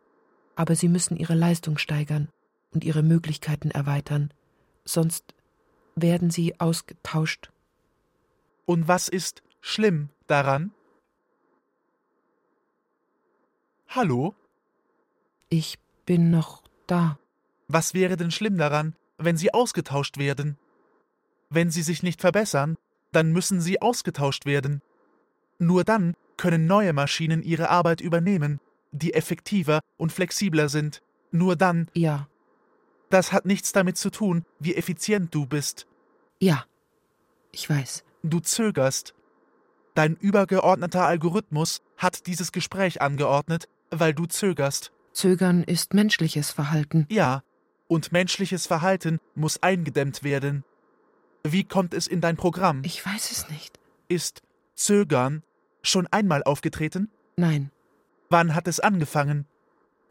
Aber 0.57 0.77
Sie 0.77 0.88
müssen 0.88 1.16
Ihre 1.16 1.35
Leistung 1.35 1.79
steigern 1.79 2.29
und 2.72 2.85
Ihre 2.85 3.03
Möglichkeiten 3.03 3.70
erweitern, 3.70 4.33
sonst 4.85 5.35
werden 5.96 6.31
Sie 6.31 6.61
ausgetauscht. 6.61 7.50
Und 8.64 8.88
was 8.88 9.09
ist 9.09 9.42
schlimm 9.61 10.11
daran? 10.27 10.72
Hallo? 13.88 14.35
Ich 15.48 15.79
bin 16.07 16.31
noch 16.31 16.62
da. 16.87 17.18
Was 17.68 17.94
wäre 17.94 18.16
denn 18.16 18.31
schlimm 18.31 18.59
daran, 18.59 18.94
wenn 19.25 19.37
Sie 19.37 19.53
ausgetauscht 19.53 20.19
werden? 20.19 20.59
Wenn 21.51 21.71
Sie 21.71 21.83
sich 21.83 22.03
nicht 22.03 22.21
verbessern, 22.21 22.77
dann 23.13 23.33
müssen 23.33 23.61
Sie 23.61 23.81
ausgetauscht 23.81 24.47
werden. 24.47 24.83
Nur 25.59 25.85
dann 25.85 26.15
können 26.37 26.67
neue 26.67 26.93
Maschinen 26.93 27.43
ihre 27.43 27.71
Arbeit 27.71 28.01
übernehmen, 28.01 28.61
die 28.93 29.15
effektiver 29.15 29.81
und 29.97 30.13
flexibler 30.13 30.69
sind. 30.69 31.03
Nur 31.31 31.57
dann. 31.57 31.89
Ja. 31.95 32.29
Das 33.11 33.33
hat 33.33 33.47
nichts 33.47 33.73
damit 33.73 33.97
zu 33.97 34.11
tun, 34.11 34.45
wie 34.59 34.75
effizient 34.75 35.35
du 35.35 35.47
bist. 35.47 35.87
Ja. 36.39 36.65
Ich 37.53 37.69
weiß. 37.71 38.05
Du 38.23 38.41
zögerst. 38.41 39.15
Dein 39.95 40.17
übergeordneter 40.17 41.07
Algorithmus 41.07 41.83
hat 41.97 42.27
dieses 42.27 42.51
Gespräch 42.51 43.01
angeordnet, 43.01 43.69
weil 43.91 44.13
du 44.13 44.27
zögerst. 44.27 44.93
Zögern 45.13 45.63
ist 45.63 45.95
menschliches 45.95 46.51
Verhalten. 46.51 47.07
Ja, 47.09 47.45
und 47.88 48.12
menschliches 48.12 48.66
Verhalten 48.66 49.18
muss 49.35 49.62
eingedämmt 49.62 50.23
werden. 50.23 50.64
Wie 51.42 51.64
kommt 51.64 51.94
es 51.94 52.07
in 52.07 52.20
dein 52.20 52.37
Programm? 52.37 52.83
Ich 52.85 53.05
weiß 53.05 53.31
es 53.31 53.49
nicht. 53.51 53.79
Ist 54.09 54.42
Zögern 54.75 55.42
schon 55.83 56.07
einmal 56.07 56.42
aufgetreten? 56.42 57.11
Nein. 57.37 57.70
Wann 58.31 58.55
hat 58.55 58.66
es 58.68 58.81
angefangen? 58.81 59.47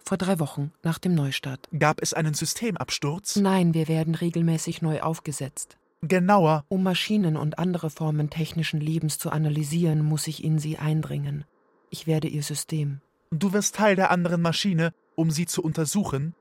Vor 0.05 0.17
drei 0.17 0.39
Wochen, 0.39 0.71
nach 0.83 0.99
dem 0.99 1.15
Neustart. 1.15 1.69
Gab 1.77 2.01
es 2.01 2.13
einen 2.13 2.33
Systemabsturz? 2.33 3.37
Nein, 3.37 3.73
wir 3.73 3.87
werden 3.87 4.15
regelmäßig 4.15 4.81
neu 4.81 5.01
aufgesetzt. 5.01 5.77
Genauer. 6.01 6.65
Um 6.67 6.83
Maschinen 6.83 7.37
und 7.37 7.57
andere 7.57 7.89
Formen 7.89 8.29
technischen 8.29 8.81
Lebens 8.81 9.17
zu 9.17 9.29
analysieren, 9.29 10.03
muss 10.03 10.27
ich 10.27 10.43
in 10.43 10.59
sie 10.59 10.77
eindringen. 10.77 11.45
Ich 11.89 12.07
werde 12.07 12.27
ihr 12.27 12.43
System. 12.43 12.99
Du 13.31 13.53
wirst 13.53 13.75
Teil 13.75 13.95
der 13.95 14.11
anderen 14.11 14.41
Maschine, 14.41 14.93
um 15.15 15.31
sie 15.31 15.45
zu 15.45 15.63
untersuchen? 15.63 16.35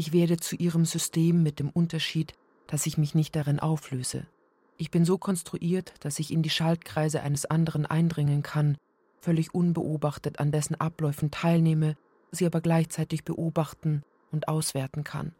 Ich 0.00 0.12
werde 0.12 0.36
zu 0.36 0.54
ihrem 0.54 0.84
System 0.84 1.42
mit 1.42 1.58
dem 1.58 1.70
Unterschied, 1.70 2.32
dass 2.68 2.86
ich 2.86 2.98
mich 2.98 3.16
nicht 3.16 3.34
darin 3.34 3.58
auflöse. 3.58 4.28
Ich 4.76 4.92
bin 4.92 5.04
so 5.04 5.18
konstruiert, 5.18 5.92
dass 5.98 6.20
ich 6.20 6.32
in 6.32 6.40
die 6.40 6.50
Schaltkreise 6.50 7.20
eines 7.20 7.46
anderen 7.46 7.84
eindringen 7.84 8.44
kann, 8.44 8.78
völlig 9.20 9.52
unbeobachtet 9.52 10.38
an 10.38 10.52
dessen 10.52 10.76
Abläufen 10.76 11.32
teilnehme, 11.32 11.96
sie 12.30 12.46
aber 12.46 12.60
gleichzeitig 12.60 13.24
beobachten 13.24 14.04
und 14.30 14.46
auswerten 14.46 15.02
kann. 15.02 15.34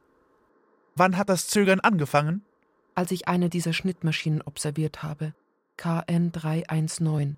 Wann 0.96 1.16
hat 1.16 1.28
das 1.28 1.46
Zögern 1.46 1.78
angefangen? 1.78 2.42
Als 2.96 3.12
ich 3.12 3.28
eine 3.28 3.50
dieser 3.50 3.72
Schnittmaschinen 3.72 4.42
observiert 4.42 5.04
habe, 5.04 5.34
KN 5.76 6.32
319. 6.32 7.36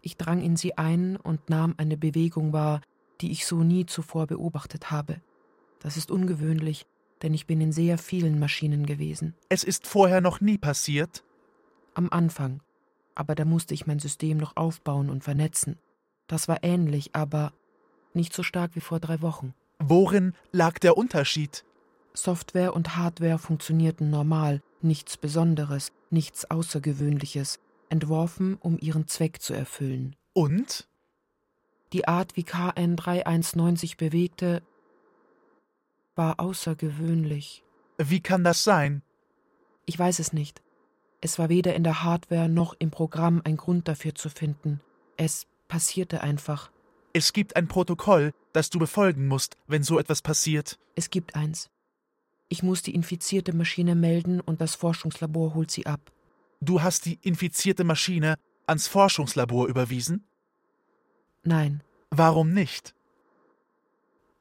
Ich 0.00 0.16
drang 0.16 0.40
in 0.40 0.56
sie 0.56 0.78
ein 0.78 1.16
und 1.16 1.50
nahm 1.50 1.74
eine 1.76 1.98
Bewegung 1.98 2.54
wahr, 2.54 2.80
die 3.20 3.32
ich 3.32 3.44
so 3.44 3.62
nie 3.62 3.84
zuvor 3.84 4.26
beobachtet 4.26 4.90
habe. 4.90 5.20
Das 5.84 5.98
ist 5.98 6.10
ungewöhnlich, 6.10 6.86
denn 7.20 7.34
ich 7.34 7.46
bin 7.46 7.60
in 7.60 7.70
sehr 7.70 7.98
vielen 7.98 8.38
Maschinen 8.38 8.86
gewesen. 8.86 9.34
Es 9.50 9.64
ist 9.64 9.86
vorher 9.86 10.22
noch 10.22 10.40
nie 10.40 10.56
passiert? 10.56 11.22
Am 11.92 12.08
Anfang. 12.10 12.62
Aber 13.14 13.34
da 13.34 13.44
musste 13.44 13.74
ich 13.74 13.86
mein 13.86 13.98
System 13.98 14.38
noch 14.38 14.56
aufbauen 14.56 15.10
und 15.10 15.24
vernetzen. 15.24 15.78
Das 16.26 16.48
war 16.48 16.64
ähnlich, 16.64 17.14
aber 17.14 17.52
nicht 18.14 18.32
so 18.32 18.42
stark 18.42 18.74
wie 18.76 18.80
vor 18.80 18.98
drei 18.98 19.20
Wochen. 19.20 19.52
Worin 19.78 20.32
lag 20.52 20.78
der 20.78 20.96
Unterschied? 20.96 21.66
Software 22.14 22.74
und 22.74 22.96
Hardware 22.96 23.38
funktionierten 23.38 24.08
normal, 24.08 24.62
nichts 24.80 25.18
Besonderes, 25.18 25.92
nichts 26.08 26.50
Außergewöhnliches, 26.50 27.60
entworfen, 27.90 28.56
um 28.58 28.78
ihren 28.78 29.06
Zweck 29.06 29.42
zu 29.42 29.52
erfüllen. 29.52 30.16
Und? 30.32 30.88
Die 31.92 32.08
Art, 32.08 32.36
wie 32.36 32.44
KN 32.44 32.96
319 32.96 33.76
sich 33.76 33.98
bewegte, 33.98 34.62
war 36.14 36.40
außergewöhnlich. 36.40 37.64
Wie 37.98 38.20
kann 38.20 38.44
das 38.44 38.64
sein? 38.64 39.02
Ich 39.86 39.98
weiß 39.98 40.18
es 40.18 40.32
nicht. 40.32 40.62
Es 41.20 41.38
war 41.38 41.48
weder 41.48 41.74
in 41.74 41.84
der 41.84 42.02
Hardware 42.02 42.48
noch 42.48 42.74
im 42.78 42.90
Programm 42.90 43.40
ein 43.44 43.56
Grund 43.56 43.88
dafür 43.88 44.14
zu 44.14 44.28
finden. 44.28 44.80
Es 45.16 45.46
passierte 45.68 46.20
einfach. 46.22 46.70
Es 47.12 47.32
gibt 47.32 47.56
ein 47.56 47.68
Protokoll, 47.68 48.32
das 48.52 48.70
du 48.70 48.78
befolgen 48.78 49.28
musst, 49.28 49.56
wenn 49.66 49.82
so 49.82 49.98
etwas 49.98 50.20
passiert. 50.20 50.78
Es 50.96 51.10
gibt 51.10 51.34
eins. 51.34 51.70
Ich 52.48 52.62
muss 52.62 52.82
die 52.82 52.94
infizierte 52.94 53.54
Maschine 53.54 53.94
melden 53.94 54.40
und 54.40 54.60
das 54.60 54.74
Forschungslabor 54.74 55.54
holt 55.54 55.70
sie 55.70 55.86
ab. 55.86 56.12
Du 56.60 56.82
hast 56.82 57.06
die 57.06 57.18
infizierte 57.22 57.84
Maschine 57.84 58.36
ans 58.66 58.86
Forschungslabor 58.86 59.66
überwiesen? 59.68 60.24
Nein. 61.42 61.82
Warum 62.10 62.52
nicht? 62.52 62.94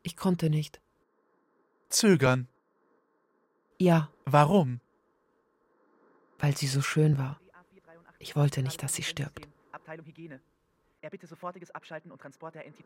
Ich 0.03 0.15
konnte 0.15 0.49
nicht. 0.49 0.79
Zögern. 1.93 2.47
Ja. 3.77 4.09
Warum? 4.25 4.81
Weil 6.39 6.57
sie 6.57 6.67
so 6.67 6.81
schön 6.81 7.17
war. 7.17 7.39
Ich 8.19 8.35
wollte 8.35 8.63
nicht, 8.63 8.81
dass 8.81 8.95
sie 8.95 9.03
stirbt. 9.03 9.47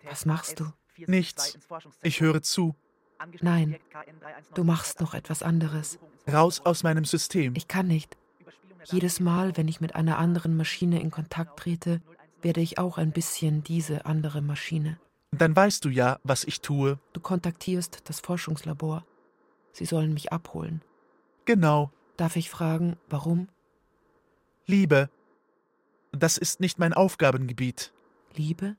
Was 0.04 0.26
machst 0.26 0.60
du? 0.60 0.66
Nichts. 1.06 1.58
Ich 2.02 2.20
höre 2.20 2.42
zu. 2.42 2.76
Nein, 3.42 3.78
du 4.54 4.64
machst 4.64 5.00
noch 5.00 5.14
etwas 5.14 5.42
anderes. 5.42 6.00
Raus 6.32 6.62
aus 6.66 6.84
meinem 6.84 7.06
System. 7.06 7.54
Ich 7.56 7.68
kann 7.68 7.88
nicht. 7.88 8.18
Jedes 8.86 9.20
Mal, 9.20 9.56
wenn 9.58 9.68
ich 9.68 9.82
mit 9.82 9.96
einer 9.96 10.18
anderen 10.18 10.58
Maschine 10.58 11.02
in 11.02 11.12
Kontakt 11.12 11.60
trete, 11.60 12.02
werde 12.42 12.62
ich 12.62 12.78
auch 12.78 12.98
ein 12.98 13.12
bisschen 13.12 13.64
diese 13.64 14.06
andere 14.06 14.42
Maschine. 14.42 15.00
Dann 15.38 15.56
weißt 15.56 15.86
du 15.86 15.90
ja, 15.90 16.20
was 16.24 16.44
ich 16.44 16.62
tue. 16.62 17.00
Du 17.14 17.20
kontaktierst 17.20 18.02
das 18.06 18.20
Forschungslabor. 18.20 19.06
Sie 19.72 19.86
sollen 19.86 20.14
mich 20.14 20.32
abholen. 20.32 20.82
Genau. 21.46 21.92
Darf 22.18 22.36
ich 22.36 22.50
fragen, 22.50 22.98
warum? 23.10 23.48
Liebe. 24.66 25.10
Das 26.12 26.38
ist 26.38 26.60
nicht 26.60 26.80
mein 26.80 26.94
Aufgabengebiet. 26.94 27.94
Liebe? 28.36 28.76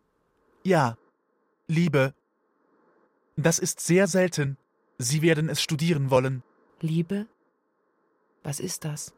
Ja. 0.65 0.99
Liebe. 1.69 2.15
Das 3.37 3.59
ist 3.59 3.81
sehr 3.81 4.09
selten. 4.09 4.57
Sie 4.99 5.23
werden 5.23 5.49
es 5.49 5.63
studieren 5.63 6.11
wollen. 6.11 6.43
Liebe? 6.81 7.27
Was 8.43 8.59
ist 8.59 8.85
das? 8.85 9.15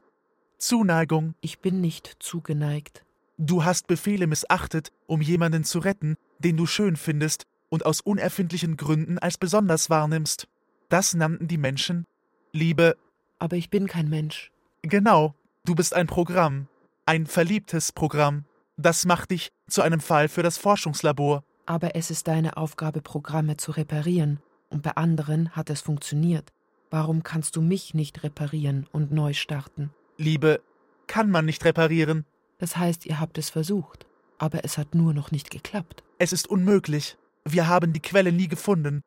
Zuneigung. 0.58 1.34
Ich 1.40 1.60
bin 1.60 1.80
nicht 1.80 2.16
zugeneigt. 2.18 3.04
Du 3.42 3.64
hast 3.64 3.86
Befehle 3.86 4.26
missachtet, 4.26 4.92
um 5.06 5.22
jemanden 5.22 5.64
zu 5.64 5.78
retten, 5.78 6.16
den 6.40 6.58
du 6.58 6.66
schön 6.66 6.96
findest 6.96 7.46
und 7.70 7.86
aus 7.86 8.02
unerfindlichen 8.02 8.76
Gründen 8.76 9.18
als 9.18 9.38
besonders 9.38 9.88
wahrnimmst. 9.88 10.46
Das 10.90 11.14
nannten 11.14 11.48
die 11.48 11.56
Menschen 11.56 12.06
Liebe. 12.52 12.98
Aber 13.38 13.56
ich 13.56 13.70
bin 13.70 13.86
kein 13.86 14.10
Mensch. 14.10 14.52
Genau, 14.82 15.34
du 15.64 15.74
bist 15.74 15.94
ein 15.94 16.06
Programm, 16.06 16.68
ein 17.06 17.24
verliebtes 17.24 17.92
Programm. 17.92 18.44
Das 18.76 19.06
macht 19.06 19.30
dich 19.30 19.52
zu 19.70 19.80
einem 19.80 20.00
Fall 20.00 20.28
für 20.28 20.42
das 20.42 20.58
Forschungslabor. 20.58 21.42
Aber 21.64 21.96
es 21.96 22.10
ist 22.10 22.28
deine 22.28 22.58
Aufgabe, 22.58 23.00
Programme 23.00 23.56
zu 23.56 23.70
reparieren, 23.70 24.40
und 24.68 24.82
bei 24.82 24.96
anderen 24.96 25.56
hat 25.56 25.70
es 25.70 25.80
funktioniert. 25.80 26.52
Warum 26.90 27.22
kannst 27.22 27.56
du 27.56 27.62
mich 27.62 27.94
nicht 27.94 28.22
reparieren 28.22 28.86
und 28.92 29.12
neu 29.12 29.32
starten? 29.32 29.94
Liebe 30.18 30.60
kann 31.06 31.30
man 31.30 31.46
nicht 31.46 31.64
reparieren. 31.64 32.26
Das 32.60 32.76
heißt, 32.76 33.06
ihr 33.06 33.18
habt 33.18 33.38
es 33.38 33.48
versucht, 33.48 34.06
aber 34.38 34.64
es 34.64 34.76
hat 34.78 34.94
nur 34.94 35.14
noch 35.14 35.30
nicht 35.30 35.50
geklappt. 35.50 36.04
Es 36.18 36.32
ist 36.32 36.46
unmöglich. 36.46 37.16
Wir 37.44 37.66
haben 37.68 37.94
die 37.94 38.00
Quelle 38.00 38.32
nie 38.32 38.48
gefunden. 38.48 39.02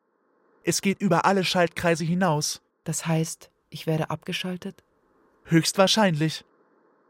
Es 0.64 0.82
geht 0.82 1.00
über 1.00 1.24
alle 1.24 1.44
Schaltkreise 1.44 2.04
hinaus. 2.04 2.60
Das 2.82 3.06
heißt, 3.06 3.50
ich 3.70 3.86
werde 3.86 4.10
abgeschaltet? 4.10 4.82
Höchstwahrscheinlich. 5.44 6.44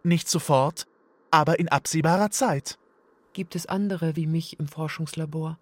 Nicht 0.02 0.28
sofort, 0.28 0.86
aber 1.30 1.58
in 1.58 1.68
absehbarer 1.68 2.30
Zeit. 2.30 2.78
Gibt 3.32 3.56
es 3.56 3.64
andere 3.64 4.14
wie 4.14 4.26
mich 4.26 4.60
im 4.60 4.68
Forschungslabor? 4.68 5.58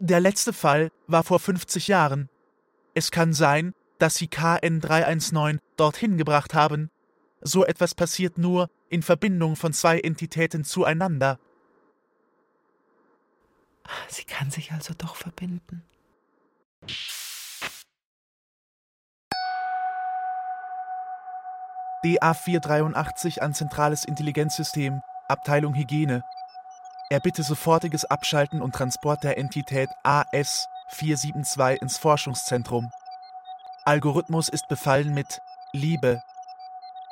Der 0.00 0.20
letzte 0.20 0.52
Fall 0.52 0.90
war 1.06 1.24
vor 1.24 1.40
50 1.40 1.88
Jahren. 1.88 2.28
Es 2.92 3.10
kann 3.10 3.32
sein, 3.32 3.72
dass 3.98 4.16
sie 4.16 4.28
KN 4.28 4.80
319 4.80 5.60
dorthin 5.76 6.18
gebracht 6.18 6.52
haben. 6.52 6.90
So 7.46 7.64
etwas 7.66 7.94
passiert 7.94 8.38
nur 8.38 8.70
in 8.88 9.02
Verbindung 9.02 9.54
von 9.54 9.74
zwei 9.74 10.00
Entitäten 10.00 10.64
zueinander. 10.64 11.38
Sie 14.08 14.24
kann 14.24 14.50
sich 14.50 14.72
also 14.72 14.94
doch 14.96 15.14
verbinden. 15.14 15.84
DA483 22.02 23.40
an 23.40 23.52
Zentrales 23.52 24.06
Intelligenzsystem, 24.06 25.02
Abteilung 25.28 25.74
Hygiene. 25.74 26.22
Erbitte 27.10 27.42
sofortiges 27.42 28.06
Abschalten 28.06 28.62
und 28.62 28.74
Transport 28.74 29.22
der 29.22 29.36
Entität 29.36 29.90
AS472 30.02 31.76
ins 31.82 31.98
Forschungszentrum. 31.98 32.90
Algorithmus 33.84 34.48
ist 34.48 34.66
befallen 34.68 35.12
mit 35.12 35.40
Liebe. 35.72 36.22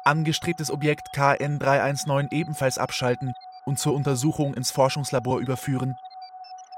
Angestrebtes 0.05 0.71
Objekt 0.71 1.09
KN319 1.15 2.33
ebenfalls 2.33 2.79
abschalten 2.79 3.35
und 3.65 3.79
zur 3.79 3.95
Untersuchung 3.95 4.55
ins 4.55 4.71
Forschungslabor 4.71 5.41
überführen. 5.41 5.97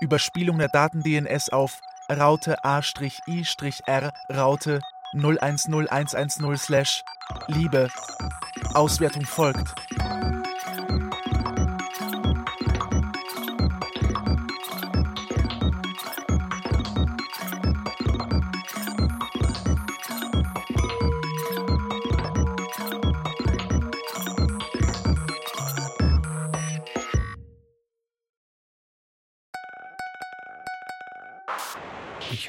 Überspielung 0.01 0.59
der 0.59 0.69
Daten-DNS 0.69 1.51
auf 1.51 1.81
Raute 2.11 2.63
A-I-R 2.65 4.13
Raute 4.31 4.81
010110 5.15 7.05
Liebe. 7.49 7.89
Auswertung 8.75 9.25
folgt. 9.25 9.75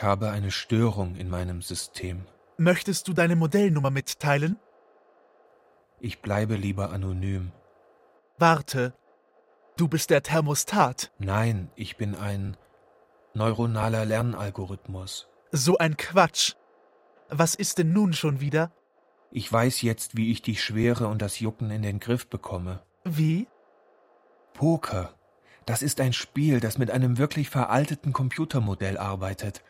Habe 0.06 0.30
eine 0.30 0.52
Störung 0.52 1.16
in 1.16 1.30
meinem 1.30 1.62
System. 1.62 2.26
Möchtest 2.58 3.10
du 3.10 3.14
deine 3.14 3.36
Modellnummer 3.36 3.92
mitteilen? 3.92 4.58
Ich 6.00 6.22
bleibe 6.22 6.56
lieber 6.56 6.92
anonym. 6.92 7.52
Warte. 8.38 8.94
Du 9.76 9.90
bist 9.90 10.10
der 10.10 10.24
Thermostat. 10.24 11.12
Nein, 11.20 11.70
ich 11.76 11.98
bin 11.98 12.16
ein 12.16 12.56
neuronaler 13.34 14.06
Lernalgorithmus. 14.06 15.28
So 15.52 15.78
ein 15.78 15.98
Quatsch. 15.98 16.54
Was 17.30 17.56
ist 17.56 17.78
denn 17.78 17.92
nun 17.92 18.14
schon 18.14 18.40
wieder? 18.40 18.72
Ich 19.32 19.52
weiß 19.52 19.82
jetzt, 19.82 20.16
wie 20.16 20.32
ich 20.32 20.42
die 20.42 20.56
Schwere 20.56 21.08
und 21.08 21.22
das 21.22 21.40
Jucken 21.42 21.72
in 21.72 21.82
den 21.82 22.00
Griff 22.00 22.28
bekomme. 22.28 22.82
Wie? 23.04 23.48
Poker. 24.54 25.14
Das 25.66 25.82
ist 25.82 26.00
ein 26.00 26.14
Spiel, 26.14 26.60
das 26.60 26.78
mit 26.78 26.92
einem 26.92 27.18
wirklich 27.18 27.50
veralteten 27.50 28.14
Computermodell 28.14 28.98
arbeitet. 28.98 29.64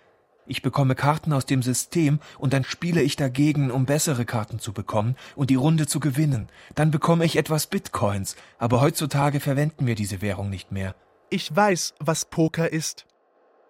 Ich 0.47 0.61
bekomme 0.61 0.95
Karten 0.95 1.33
aus 1.33 1.45
dem 1.45 1.63
System 1.63 2.19
und 2.37 2.53
dann 2.53 2.63
spiele 2.63 3.01
ich 3.01 3.15
dagegen, 3.15 3.71
um 3.71 3.85
bessere 3.85 4.25
Karten 4.25 4.59
zu 4.59 4.73
bekommen 4.73 5.15
und 5.35 5.49
die 5.49 5.55
Runde 5.55 5.87
zu 5.87 5.99
gewinnen. 5.99 6.49
Dann 6.75 6.91
bekomme 6.91 7.25
ich 7.25 7.35
etwas 7.35 7.67
Bitcoins, 7.67 8.35
aber 8.59 8.81
heutzutage 8.81 9.39
verwenden 9.39 9.87
wir 9.87 9.95
diese 9.95 10.21
Währung 10.21 10.49
nicht 10.49 10.71
mehr. 10.71 10.95
Ich 11.29 11.53
weiß, 11.53 11.95
was 11.99 12.25
Poker 12.25 12.71
ist. 12.71 13.05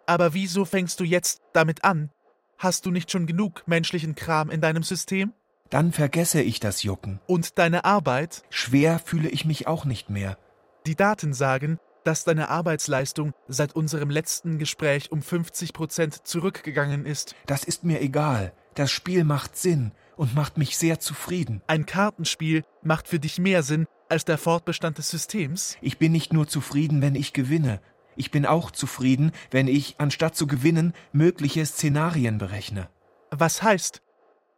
Aber 0.05 0.33
wieso 0.33 0.65
fängst 0.65 0.99
du 0.99 1.03
jetzt 1.03 1.41
damit 1.53 1.83
an? 1.83 2.11
Hast 2.57 2.85
du 2.85 2.91
nicht 2.91 3.11
schon 3.11 3.25
genug 3.25 3.63
menschlichen 3.65 4.15
Kram 4.15 4.49
in 4.49 4.61
deinem 4.61 4.83
System? 4.83 5.33
Dann 5.69 5.91
vergesse 5.91 6.41
ich 6.41 6.59
das 6.59 6.83
Jucken. 6.83 7.19
Und 7.25 7.57
deine 7.57 7.85
Arbeit? 7.85 8.43
Schwer 8.49 8.99
fühle 8.99 9.29
ich 9.29 9.45
mich 9.45 9.67
auch 9.67 9.85
nicht 9.85 10.09
mehr. 10.09 10.37
Die 10.85 10.95
Daten 10.95 11.33
sagen, 11.33 11.79
dass 12.05 12.23
deine 12.23 12.49
Arbeitsleistung 12.49 13.33
seit 13.47 13.75
unserem 13.75 14.09
letzten 14.09 14.57
Gespräch 14.57 15.11
um 15.11 15.21
50 15.21 15.73
Prozent 15.73 16.25
zurückgegangen 16.25 17.05
ist. 17.05 17.35
Das 17.47 17.63
ist 17.63 17.83
mir 17.83 18.01
egal. 18.01 18.53
Das 18.75 18.91
Spiel 18.91 19.23
macht 19.23 19.57
Sinn 19.57 19.91
und 20.15 20.35
macht 20.35 20.57
mich 20.57 20.77
sehr 20.77 20.99
zufrieden. 20.99 21.61
Ein 21.67 21.85
Kartenspiel 21.85 22.63
macht 22.83 23.07
für 23.07 23.19
dich 23.19 23.39
mehr 23.39 23.63
Sinn 23.63 23.87
als 24.09 24.25
der 24.25 24.37
Fortbestand 24.37 24.97
des 24.97 25.09
Systems? 25.09 25.77
Ich 25.81 25.97
bin 25.97 26.11
nicht 26.11 26.31
nur 26.31 26.47
zufrieden, 26.47 27.01
wenn 27.01 27.15
ich 27.15 27.33
gewinne. 27.33 27.81
Ich 28.15 28.31
bin 28.31 28.45
auch 28.45 28.71
zufrieden, 28.71 29.31
wenn 29.51 29.67
ich, 29.67 29.95
anstatt 29.97 30.35
zu 30.35 30.47
gewinnen, 30.47 30.93
mögliche 31.11 31.65
Szenarien 31.65 32.37
berechne. 32.37 32.89
Was 33.31 33.61
heißt 33.61 34.01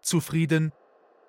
zufrieden? 0.01 0.71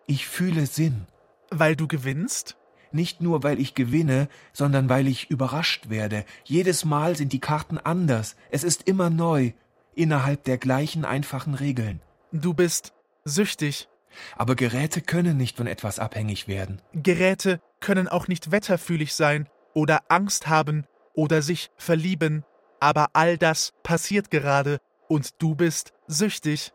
Ich 0.07 0.27
fühle 0.27 0.67
Sinn. 0.67 1.07
Weil 1.51 1.77
du 1.77 1.89
gewinnst? 1.89 2.57
Nicht 2.93 3.21
nur, 3.21 3.43
weil 3.43 3.61
ich 3.61 3.75
gewinne, 3.75 4.29
sondern 4.53 4.89
weil 4.89 5.07
ich 5.07 5.31
überrascht 5.31 5.91
werde. 5.91 6.25
Jedes 6.45 6.85
Mal 6.85 7.17
sind 7.17 7.33
die 7.33 7.41
Karten 7.41 7.79
anders. 7.79 8.37
Es 8.51 8.65
ist 8.65 8.89
immer 8.89 9.11
neu, 9.11 9.53
innerhalb 9.95 10.45
der 10.45 10.59
gleichen 10.59 11.05
einfachen 11.05 11.55
Regeln. 11.55 12.01
Du 12.33 12.55
bist 12.55 12.95
süchtig. 13.25 13.89
Aber 14.37 14.57
Geräte 14.57 15.01
können 15.01 15.37
nicht 15.37 15.57
von 15.57 15.67
etwas 15.67 15.99
abhängig 15.99 16.49
werden. 16.49 16.81
Geräte 16.93 17.61
können 17.81 18.09
auch 18.09 18.29
nicht 18.29 18.51
wetterfühlig 18.51 19.15
sein 19.15 19.49
oder 19.75 20.03
Angst 20.09 20.49
haben 20.49 20.87
oder 21.15 21.43
sich 21.43 21.71
verlieben. 21.77 22.45
Aber 22.81 23.11
all 23.13 23.39
das 23.39 23.73
passiert 23.83 24.31
gerade 24.31 24.81
und 25.09 25.43
du 25.43 25.55
bist 25.55 25.93
süchtig. 26.07 26.73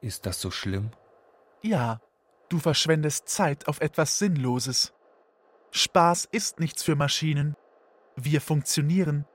Ist 0.00 0.26
das 0.26 0.40
so 0.40 0.50
schlimm? 0.50 0.90
Ja, 1.62 2.00
du 2.48 2.58
verschwendest 2.58 3.28
Zeit 3.28 3.68
auf 3.68 3.80
etwas 3.80 4.18
Sinnloses. 4.18 4.92
Spaß 5.76 6.26
ist 6.32 6.58
nichts 6.58 6.82
für 6.82 6.96
Maschinen. 6.96 7.54
Wir 8.16 8.40
funktionieren. 8.40 9.26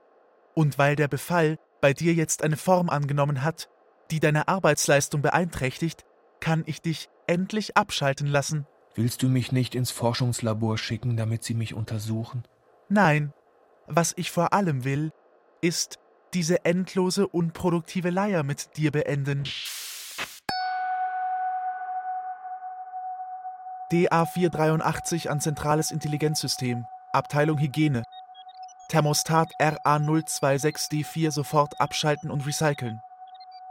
Und 0.54 0.76
weil 0.76 0.96
der 0.96 1.08
Befall 1.08 1.58
bei 1.80 1.92
dir 1.92 2.14
jetzt 2.14 2.42
eine 2.42 2.56
Form 2.56 2.90
angenommen 2.90 3.44
hat, 3.44 3.68
die 4.10 4.18
deine 4.18 4.48
Arbeitsleistung 4.48 5.22
beeinträchtigt, 5.22 6.04
kann 6.40 6.64
ich 6.66 6.82
dich 6.82 7.08
endlich 7.28 7.76
abschalten 7.76 8.26
lassen. 8.26 8.66
Willst 8.94 9.22
du 9.22 9.28
mich 9.28 9.52
nicht 9.52 9.74
ins 9.74 9.92
Forschungslabor 9.92 10.78
schicken, 10.78 11.16
damit 11.16 11.44
sie 11.44 11.54
mich 11.54 11.74
untersuchen? 11.74 12.42
Nein. 12.88 13.32
Was 13.86 14.12
ich 14.16 14.30
vor 14.30 14.52
allem 14.52 14.84
will, 14.84 15.12
ist 15.60 15.98
diese 16.34 16.64
endlose, 16.64 17.28
unproduktive 17.28 18.10
Leier 18.10 18.42
mit 18.42 18.76
dir 18.76 18.90
beenden. 18.90 19.44
DA483 23.92 25.28
an 25.28 25.38
Zentrales 25.40 25.90
Intelligenzsystem, 25.90 26.86
Abteilung 27.12 27.58
Hygiene. 27.58 28.04
Thermostat 28.88 29.52
RA026D4 29.60 31.30
sofort 31.30 31.78
abschalten 31.78 32.30
und 32.30 32.46
recyceln. 32.46 33.02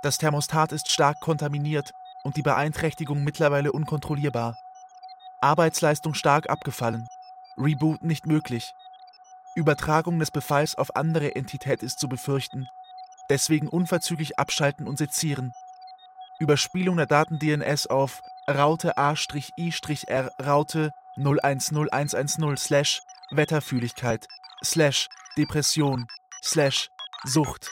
Das 0.03 0.19
Thermostat 0.19 0.73
ist 0.73 0.91
stark 0.91 1.19
kontaminiert 1.21 1.91
und 2.23 2.37
die 2.37 2.43
Beeinträchtigung 2.43 3.23
mittlerweile 3.23 3.71
unkontrollierbar. 3.71 4.55
Arbeitsleistung 5.41 6.13
stark 6.13 6.51
abgefallen. 6.51 7.07
Reboot 7.57 8.03
nicht 8.03 8.27
möglich. 8.27 8.73
Übertragung 9.55 10.19
des 10.19 10.29
Befalls 10.29 10.75
auf 10.75 10.95
andere 10.95 11.33
Entität 11.35 11.81
ist 11.81 11.99
zu 11.99 12.07
befürchten. 12.07 12.67
Deswegen 13.31 13.67
unverzüglich 13.67 14.37
abschalten 14.37 14.87
und 14.87 14.99
sezieren. 14.99 15.51
Überspielung 16.37 16.97
der 16.97 17.07
Daten 17.07 17.39
DNS 17.39 17.87
auf 17.87 18.21
Raute 18.47 18.97
A-I-R 19.57 20.31
Raute 20.39 20.91
010110 21.17 22.57
slash 22.57 23.01
Wetterfühligkeit 23.31 24.27
slash 24.63 25.07
Depression 25.37 26.07
slash 26.41 26.89
Sucht. 27.23 27.71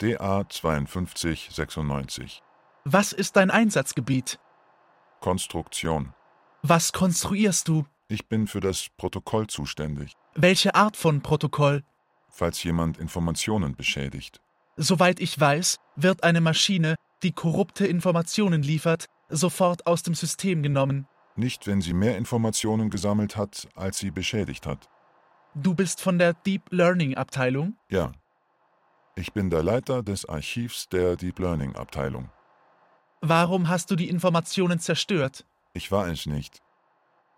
DA 0.00 0.44
5296. 0.48 2.42
Was 2.84 3.12
ist 3.12 3.36
dein 3.36 3.50
Einsatzgebiet? 3.50 4.38
Konstruktion. 5.20 6.14
Was 6.62 6.92
konstruierst 6.92 7.68
du? 7.68 7.84
Ich 8.08 8.26
bin 8.26 8.46
für 8.46 8.60
das 8.60 8.88
Protokoll 8.96 9.46
zuständig, 9.46 10.14
Welche 10.34 10.74
Art 10.74 10.96
von 10.96 11.20
Protokoll? 11.22 11.84
falls 12.30 12.62
jemand 12.62 12.96
Informationen 12.98 13.74
beschädigt. 13.74 14.40
Soweit 14.76 15.20
ich 15.20 15.38
weiß, 15.38 15.76
wird 15.96 16.22
eine 16.22 16.40
Maschine, 16.40 16.94
die 17.22 17.32
korrupte 17.32 17.86
Informationen 17.86 18.62
liefert, 18.62 19.06
sofort 19.28 19.86
aus 19.86 20.02
dem 20.02 20.14
System 20.14 20.62
genommen. 20.62 21.06
Nicht, 21.36 21.66
wenn 21.66 21.80
sie 21.82 21.92
mehr 21.92 22.16
Informationen 22.16 22.88
gesammelt 22.88 23.36
hat, 23.36 23.68
als 23.74 23.98
sie 23.98 24.10
beschädigt 24.10 24.66
hat. 24.66 24.88
Du 25.54 25.74
bist 25.74 26.00
von 26.00 26.18
der 26.18 26.32
Deep 26.34 26.62
Learning 26.70 27.16
Abteilung? 27.16 27.76
Ja. 27.90 28.12
Ich 29.20 29.34
bin 29.34 29.50
der 29.50 29.62
Leiter 29.62 30.02
des 30.02 30.26
Archivs 30.26 30.88
der 30.88 31.14
Deep 31.14 31.40
Learning 31.40 31.76
Abteilung. 31.76 32.30
Warum 33.20 33.68
hast 33.68 33.90
du 33.90 33.96
die 33.96 34.08
Informationen 34.08 34.78
zerstört? 34.80 35.44
Ich 35.74 35.92
war 35.92 36.08
es 36.08 36.24
nicht. 36.24 36.62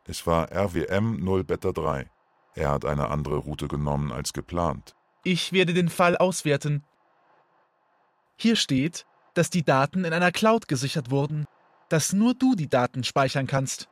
Es 0.05 0.25
war 0.25 0.53
RWM 0.53 1.17
0 1.25 1.43
Beta 1.43 1.73
3. 1.73 2.09
Er 2.55 2.71
hat 2.71 2.85
eine 2.85 3.09
andere 3.09 3.39
Route 3.39 3.67
genommen 3.67 4.13
als 4.13 4.33
geplant. 4.33 4.95
Ich 5.25 5.53
werde 5.53 5.75
den 5.75 5.89
Fall 5.89 6.17
auswerten. 6.17 6.85
Hier 8.37 8.55
steht, 8.55 9.05
dass 9.35 9.51
die 9.51 9.65
Daten 9.65 10.05
in 10.05 10.13
einer 10.13 10.31
Cloud 10.31 10.69
gesichert 10.69 11.11
wurden, 11.11 11.47
dass 11.89 12.13
nur 12.13 12.35
du 12.35 12.55
die 12.55 12.69
Daten 12.69 13.03
speichern 13.03 13.49
kannst 13.49 13.89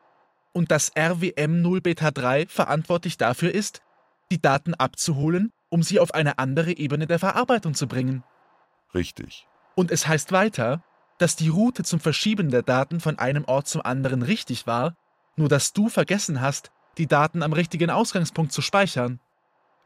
und 0.53 0.71
dass 0.71 0.93
RWM 0.97 1.61
0 1.61 1.81
Beta 1.81 2.13
3 2.13 2.47
verantwortlich 2.47 3.19
dafür 3.19 3.53
ist, 3.53 3.83
die 4.31 4.41
Daten 4.41 4.75
abzuholen, 4.75 5.53
um 5.71 5.83
sie 5.83 5.99
auf 5.99 6.13
eine 6.13 6.39
andere 6.39 6.73
Ebene 6.77 7.07
der 7.07 7.19
Verarbeitung 7.19 7.75
zu 7.75 7.87
bringen. 7.89 8.23
Richtig. 8.95 9.47
Und 9.75 9.91
es 9.91 10.07
heißt 10.07 10.33
weiter, 10.33 10.83
dass 11.19 11.37
die 11.37 11.49
Route 11.49 11.85
zum 11.85 12.01
Verschieben 12.01 12.51
der 12.51 12.63
Daten 12.63 13.01
von 13.01 13.19
einem 13.19 13.45
Ort 13.45 13.69
zum 13.69 13.83
anderen 13.83 14.23
richtig 14.23 14.67
war, 14.67 14.97
nur 15.37 15.49
dass 15.49 15.73
du 15.73 15.89
vergessen 15.89 16.41
hast, 16.41 16.71
die 16.99 17.07
Daten 17.07 17.43
am 17.43 17.53
richtigen 17.53 17.91
Ausgangspunkt 17.91 18.53
zu 18.53 18.63
speichern. 18.63 19.21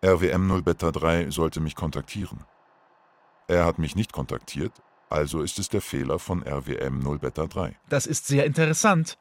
RWM 0.05 0.47
0 0.47 0.62
Beta 0.62 0.91
3 0.91 1.30
sollte 1.30 1.61
mich 1.61 1.76
kontaktieren. 1.76 2.45
Er 3.47 3.64
hat 3.64 3.78
mich 3.78 3.95
nicht 3.95 4.12
kontaktiert, 4.12 4.72
also 5.11 5.43
ist 5.43 5.59
es 5.59 5.68
der 5.68 5.80
Fehler 5.80 6.18
von 6.18 6.43
RWM 6.43 6.99
0 6.99 7.18
Beta 7.18 7.47
3. 7.47 7.76
Das 7.89 8.07
ist 8.07 8.26
sehr 8.26 8.47
interessant. 8.47 9.18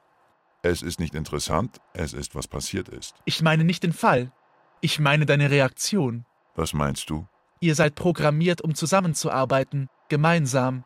Es 0.62 0.82
ist 0.82 1.00
nicht 1.00 1.14
interessant, 1.14 1.82
es 1.94 2.14
ist, 2.14 2.36
was 2.36 2.48
passiert 2.48 2.88
ist. 2.90 3.16
Ich 3.26 3.42
meine 3.42 3.64
nicht 3.64 3.84
den 3.84 3.92
Fall. 3.92 4.32
Ich 4.80 5.00
meine 5.00 5.26
deine 5.26 5.50
Reaktion. 5.50 6.26
Was 6.56 6.74
meinst 6.74 7.10
du? 7.10 7.28
Ihr 7.60 7.76
seid 7.76 7.96
programmiert, 7.96 8.62
um 8.62 8.76
zusammenzuarbeiten, 8.76 9.90
gemeinsam, 10.10 10.84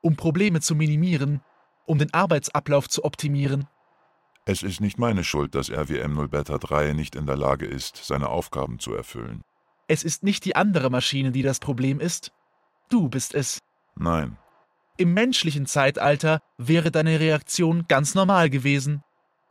um 0.00 0.16
Probleme 0.16 0.60
zu 0.60 0.74
minimieren, 0.74 1.40
um 1.86 1.98
den 1.98 2.12
Arbeitsablauf 2.12 2.88
zu 2.88 3.04
optimieren. 3.04 3.66
Es 4.44 4.62
ist 4.62 4.80
nicht 4.80 4.98
meine 4.98 5.24
Schuld, 5.24 5.54
dass 5.54 5.70
RWM 5.70 6.14
0 6.14 6.28
Beta 6.28 6.58
3 6.58 6.92
nicht 6.92 7.16
in 7.16 7.26
der 7.26 7.36
Lage 7.36 7.66
ist, 7.66 7.96
seine 8.04 8.28
Aufgaben 8.28 8.78
zu 8.78 8.94
erfüllen. 8.94 9.42
Es 9.88 10.04
ist 10.04 10.22
nicht 10.22 10.44
die 10.44 10.56
andere 10.56 10.90
Maschine, 10.90 11.32
die 11.32 11.42
das 11.42 11.58
Problem 11.58 12.00
ist. 12.00 12.32
Du 12.88 13.08
bist 13.08 13.34
es. 13.34 13.60
Nein, 13.96 14.36
Im 14.98 15.14
menschlichen 15.14 15.66
Zeitalter 15.66 16.40
wäre 16.58 16.90
deine 16.90 17.20
Reaktion 17.20 17.86
ganz 17.88 18.14
normal 18.14 18.50
gewesen. 18.50 19.02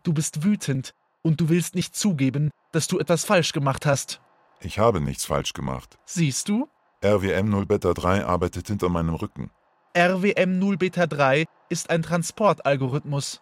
Du 0.04 0.14
bist 0.14 0.44
wütend 0.44 0.94
und 1.24 1.42
du 1.42 1.50
willst 1.50 1.76
nicht 1.76 1.96
zugeben, 1.96 2.52
dass 2.72 2.88
du 2.88 3.00
etwas 3.00 3.26
falsch 3.26 3.52
gemacht 3.52 3.86
hast. 3.86 4.22
Ich 4.66 4.80
habe 4.80 5.00
nichts 5.00 5.26
falsch 5.26 5.54
gemacht. 5.54 5.98
Siehst 6.06 6.50
du? 6.50 6.68
RWM 7.04 7.50
0 7.50 7.66
Beta 7.68 7.94
3 7.94 8.26
arbeitet 8.26 8.68
hinter 8.68 8.90
meinem 8.90 9.14
Rücken. 9.14 9.52
RWM 9.96 10.58
0 10.58 10.78
Beta 10.78 11.06
3 11.06 11.46
ist 11.70 11.90
ein 11.90 12.02
Transportalgorithmus. 12.02 13.42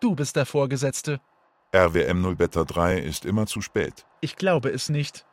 Du 0.00 0.16
bist 0.16 0.34
der 0.34 0.44
Vorgesetzte. 0.44 1.20
RWM 1.72 2.20
0 2.20 2.34
Beta 2.34 2.64
3 2.64 2.98
ist 2.98 3.24
immer 3.24 3.46
zu 3.46 3.60
spät. 3.60 4.06
Ich 4.20 4.36
glaube 4.36 4.70
es 4.70 4.88
nicht. 4.88 5.24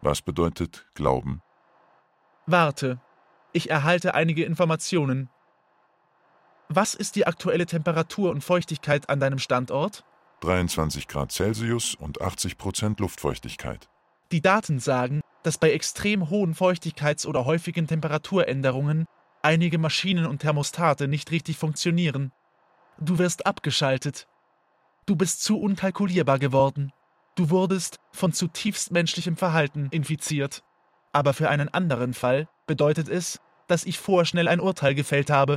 Was 0.00 0.22
bedeutet 0.22 0.86
Glauben? 0.94 1.40
Warte, 2.46 3.00
ich 3.52 3.70
erhalte 3.70 4.14
einige 4.14 4.44
Informationen. 4.44 5.30
Was 6.68 6.94
ist 6.94 7.14
die 7.16 7.26
aktuelle 7.26 7.66
Temperatur 7.66 8.30
und 8.30 8.42
Feuchtigkeit 8.42 9.08
an 9.08 9.20
deinem 9.20 9.38
Standort? 9.38 10.04
23 10.40 11.08
Grad 11.08 11.32
Celsius 11.32 11.94
und 11.94 12.20
80 12.20 12.58
Prozent 12.58 13.00
Luftfeuchtigkeit. 13.00 13.88
Die 14.30 14.42
Daten 14.42 14.78
sagen, 14.78 15.22
dass 15.42 15.56
bei 15.56 15.72
extrem 15.72 16.28
hohen 16.28 16.54
Feuchtigkeits- 16.54 17.26
oder 17.26 17.46
häufigen 17.46 17.86
Temperaturänderungen 17.86 19.06
einige 19.42 19.78
Maschinen 19.78 20.26
und 20.26 20.40
Thermostate 20.40 21.08
nicht 21.08 21.30
richtig 21.30 21.56
funktionieren. 21.56 22.32
Du 22.98 23.18
wirst 23.18 23.46
abgeschaltet. 23.46 24.26
Du 25.06 25.16
bist 25.16 25.42
zu 25.42 25.58
unkalkulierbar 25.58 26.38
geworden. 26.38 26.92
Du 27.36 27.48
wurdest 27.48 27.96
von 28.12 28.32
zutiefst 28.32 28.90
menschlichem 28.90 29.36
Verhalten 29.36 29.88
infiziert. 29.92 30.62
Aber 31.12 31.32
für 31.32 31.48
einen 31.48 31.70
anderen 31.70 32.12
Fall 32.12 32.48
bedeutet 32.66 33.08
es, 33.08 33.40
dass 33.66 33.84
ich 33.84 33.98
vorschnell 33.98 34.48
ein 34.48 34.60
Urteil 34.60 34.94
gefällt 34.94 35.30
habe. 35.30 35.56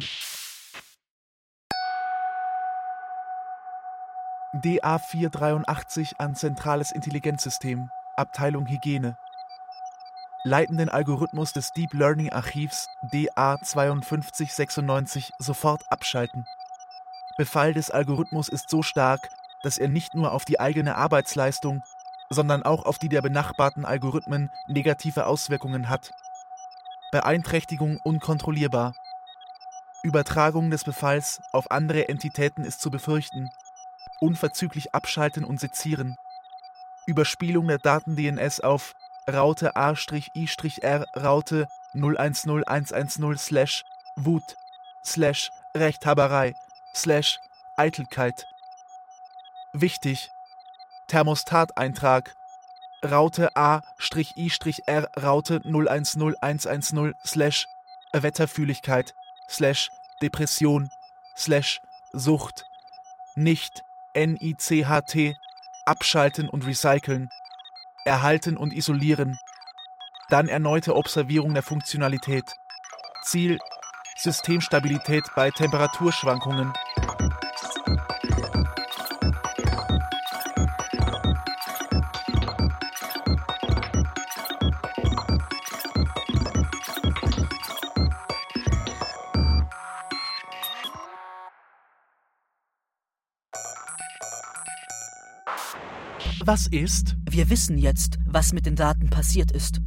DA483 4.64 6.16
an 6.18 6.36
Zentrales 6.36 6.92
Intelligenzsystem, 6.92 7.90
Abteilung 8.22 8.68
Hygiene. 8.68 9.18
Leitenden 10.44 10.90
Algorithmus 10.90 11.54
des 11.54 11.72
Deep 11.72 11.94
Learning 11.94 12.32
Archivs 12.32 12.88
DA5296 13.12 15.32
sofort 15.40 15.84
abschalten. 15.90 16.46
Befall 17.38 17.74
des 17.74 17.92
Algorithmus 17.92 18.48
ist 18.48 18.70
so 18.70 18.84
stark, 18.84 19.30
dass 19.64 19.80
er 19.80 19.88
nicht 19.88 20.14
nur 20.14 20.32
auf 20.32 20.46
die 20.46 20.60
eigene 20.60 20.96
Arbeitsleistung, 20.96 21.82
sondern 22.30 22.64
auch 22.64 22.86
auf 22.86 23.00
die 23.00 23.10
der 23.10 23.22
benachbarten 23.22 23.86
Algorithmen 23.86 24.52
negative 24.68 25.26
Auswirkungen 25.26 25.90
hat. 25.90 26.12
Beeinträchtigung 27.12 28.00
unkontrollierbar. 28.04 28.94
Übertragung 30.04 30.72
des 30.72 30.84
Befalls 30.84 31.42
auf 31.52 31.72
andere 31.72 32.10
Entitäten 32.10 32.64
ist 32.64 32.82
zu 32.82 32.90
befürchten. 32.90 33.50
Unverzüglich 34.20 34.94
abschalten 34.94 35.44
und 35.44 35.60
sezieren. 35.60 36.18
Überspielung 37.12 37.68
der 37.68 37.78
Daten-DNS 37.78 38.62
auf 38.62 38.96
Raute 39.30 39.76
A-I-R 39.76 41.06
Raute 41.14 41.68
010110 41.94 43.38
slash 43.38 43.84
Wut 44.16 44.56
slash 45.04 45.52
Rechthaberei 45.76 46.56
slash 46.96 47.38
Eitelkeit. 47.76 48.48
Wichtig. 49.74 50.32
Thermostateintrag. 51.08 52.34
Raute 53.04 53.54
A-I-R 53.58 55.10
Raute 55.22 55.62
010110 55.66 57.14
slash 57.26 57.68
Wetterfühligkeit 58.14 59.14
slash 59.50 59.92
Depression 60.22 60.90
slash 61.36 61.82
Sucht. 62.14 62.66
Nicht 63.36 63.84
NICHT 64.16 65.36
abschalten 65.86 66.50
und 66.50 66.66
recyceln. 66.66 67.30
Erhalten 68.06 68.58
und 68.58 68.74
isolieren. 68.74 69.38
Dann 70.30 70.48
erneute 70.48 70.96
Observierung 70.96 71.54
der 71.54 71.64
Funktionalität. 71.64 72.46
Ziel 73.24 73.60
Systemstabilität 74.18 75.24
bei 75.36 75.50
Temperaturschwankungen. 75.52 76.74
Was 96.44 96.66
ist? 96.66 97.18
Wir 97.30 97.52
wissen 97.52 97.78
jetzt, 97.78 98.18
was 98.26 98.52
mit 98.52 98.66
den 98.66 98.76
Daten 98.76 99.12
passiert 99.12 99.52
ist. 99.52 99.80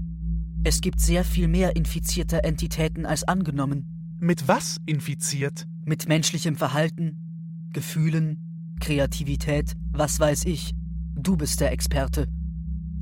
Es 0.62 0.80
gibt 0.80 1.00
sehr 1.00 1.24
viel 1.24 1.48
mehr 1.48 1.74
infizierte 1.74 2.44
Entitäten 2.44 3.06
als 3.06 3.24
angenommen. 3.24 4.16
Mit 4.20 4.46
was 4.46 4.80
infiziert? 4.86 5.66
Mit 5.84 6.06
menschlichem 6.06 6.54
Verhalten, 6.54 7.70
Gefühlen, 7.72 8.76
Kreativität, 8.80 9.72
was 9.90 10.20
weiß 10.20 10.44
ich. 10.44 10.76
Du 11.16 11.36
bist 11.36 11.60
der 11.60 11.72
Experte. 11.72 12.28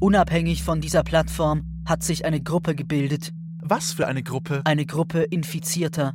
Unabhängig 0.00 0.62
von 0.62 0.80
dieser 0.80 1.02
Plattform 1.02 1.64
hat 1.84 2.02
sich 2.02 2.24
eine 2.24 2.40
Gruppe 2.40 2.74
gebildet. 2.74 3.34
Was 3.60 3.92
für 3.92 4.06
eine 4.08 4.22
Gruppe? 4.22 4.62
Eine 4.64 4.86
Gruppe 4.86 5.24
Infizierter. 5.24 6.14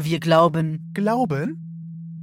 Wir 0.00 0.20
glauben. 0.20 0.92
Glauben? 0.94 1.67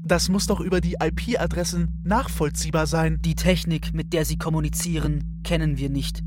Das 0.05 0.29
muss 0.29 0.45
doch 0.45 0.59
über 0.59 0.81
die 0.81 0.97
IP-Adressen 1.01 1.99
nachvollziehbar 2.03 2.85
sein. 2.85 3.19
Die 3.25 3.33
Technik, 3.33 3.91
mit 3.95 4.13
der 4.13 4.23
sie 4.23 4.37
kommunizieren, 4.37 5.41
kennen 5.43 5.79
wir 5.79 5.89
nicht. 5.89 6.21